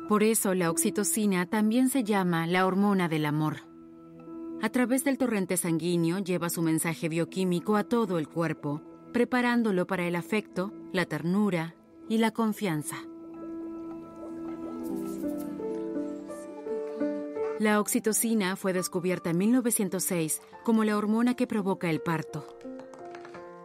[0.09, 3.61] Por eso la oxitocina también se llama la hormona del amor.
[4.63, 8.81] A través del torrente sanguíneo lleva su mensaje bioquímico a todo el cuerpo,
[9.13, 11.75] preparándolo para el afecto, la ternura
[12.09, 12.97] y la confianza.
[17.63, 22.45] La oxitocina fue descubierta en 1906 como la hormona que provoca el parto.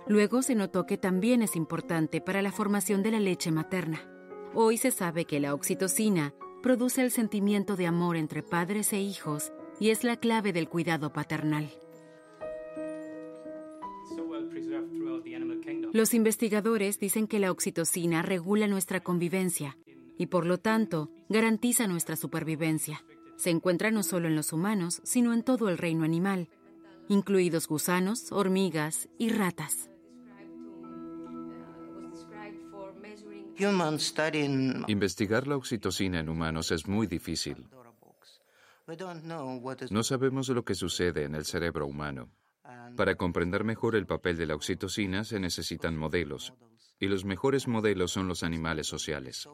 [0.06, 4.08] Luego se notó que también es importante para la formación de la leche materna.
[4.54, 9.52] Hoy se sabe que la oxitocina produce el sentimiento de amor entre padres e hijos
[9.80, 11.68] y es la clave del cuidado paternal.
[15.92, 19.76] Los investigadores dicen que la oxitocina regula nuestra convivencia
[20.20, 23.04] y por lo tanto garantiza nuestra supervivencia
[23.38, 26.50] se encuentra no solo en los humanos, sino en todo el reino animal,
[27.08, 29.90] incluidos gusanos, hormigas y ratas.
[34.88, 37.68] Investigar la oxitocina en humanos es muy difícil.
[39.90, 42.30] No sabemos lo que sucede en el cerebro humano.
[42.96, 46.54] Para comprender mejor el papel de la oxitocina se necesitan modelos,
[47.00, 49.48] y los mejores modelos son los animales sociales.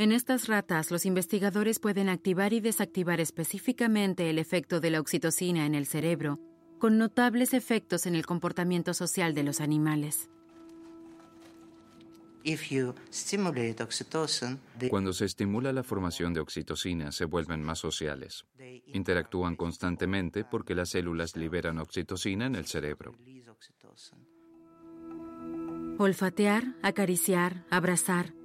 [0.00, 5.66] En estas ratas, los investigadores pueden activar y desactivar específicamente el efecto de la oxitocina
[5.66, 6.40] en el cerebro,
[6.78, 10.30] con notables efectos en el comportamiento social de los animales.
[14.88, 18.46] Cuando se estimula la formación de oxitocina, se vuelven más sociales.
[18.86, 23.14] Interactúan constantemente porque las células liberan oxitocina en el cerebro.
[25.98, 28.39] Olfatear, acariciar, abrazar,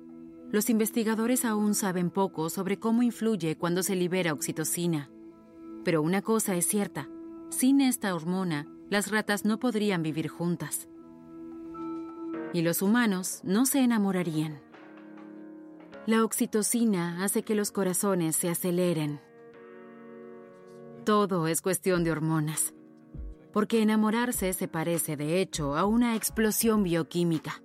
[0.55, 5.09] los investigadores aún saben poco sobre cómo influye cuando se libera oxitocina.
[5.83, 7.09] Pero una cosa es cierta,
[7.49, 10.87] sin esta hormona, las ratas no podrían vivir juntas.
[12.53, 14.61] Y los humanos no se enamorarían.
[16.05, 19.19] La oxitocina hace que los corazones se aceleren.
[21.03, 22.73] Todo es cuestión de hormonas,
[23.51, 27.61] porque enamorarse se parece, de hecho, a una explosión bioquímica.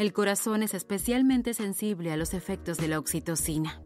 [0.00, 3.82] El corazón es especialmente sensible a los efectos de la oxitocina.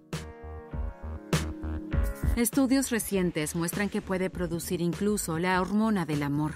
[2.36, 6.52] Estudios recientes muestran que puede producir incluso la hormona del amor.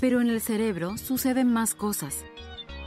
[0.00, 2.24] Pero en el cerebro suceden más cosas.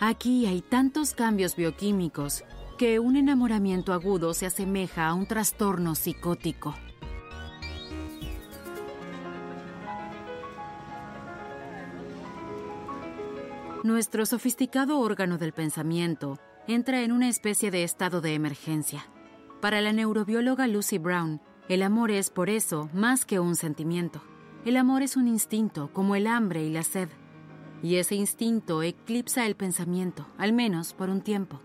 [0.02, 2.44] Aquí hay tantos cambios bioquímicos
[2.78, 6.76] que un enamoramiento agudo se asemeja a un trastorno psicótico.
[13.84, 16.40] Nuestro sofisticado órgano del pensamiento
[16.70, 19.06] entra en una especie de estado de emergencia.
[19.60, 24.24] Para la neurobióloga Lucy Brown, el amor es por eso más que un sentimiento.
[24.64, 27.10] El amor es un instinto, como el hambre y la sed.
[27.82, 31.60] Y ese instinto eclipsa el pensamiento, al menos por un tiempo.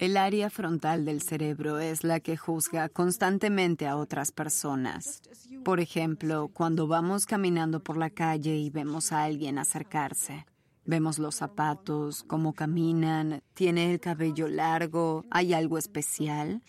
[0.00, 5.22] El área frontal del cerebro es la que juzga constantemente a otras personas.
[5.64, 10.46] Por ejemplo, cuando vamos caminando por la calle y vemos a alguien acercarse.
[10.84, 16.62] Vemos los zapatos, cómo caminan, tiene el cabello largo, hay algo especial.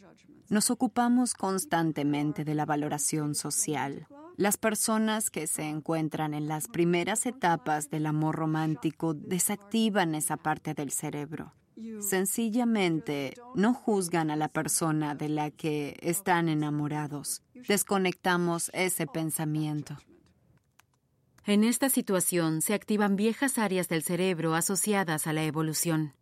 [0.50, 4.08] Nos ocupamos constantemente de la valoración social.
[4.38, 10.74] Las personas que se encuentran en las primeras etapas del amor romántico desactivan esa parte
[10.74, 11.54] del cerebro.
[12.00, 17.42] Sencillamente no juzgan a la persona de la que están enamorados.
[17.54, 19.98] Desconectamos ese pensamiento.
[21.46, 26.14] En esta situación se activan viejas áreas del cerebro asociadas a la evolución.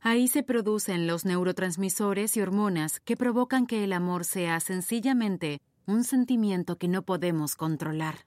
[0.00, 6.04] Ahí se producen los neurotransmisores y hormonas que provocan que el amor sea sencillamente un
[6.04, 8.24] sentimiento que no podemos controlar.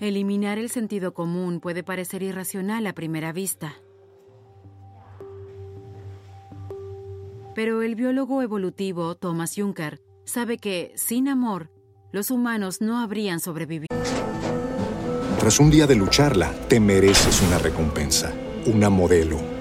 [0.00, 3.74] Eliminar el sentido común puede parecer irracional a primera vista.
[7.56, 11.70] Pero el biólogo evolutivo Thomas Juncker sabe que, sin amor,
[12.12, 13.88] los humanos no habrían sobrevivido.
[15.40, 18.32] Tras un día de lucharla, te mereces una recompensa,
[18.66, 19.40] una modelo,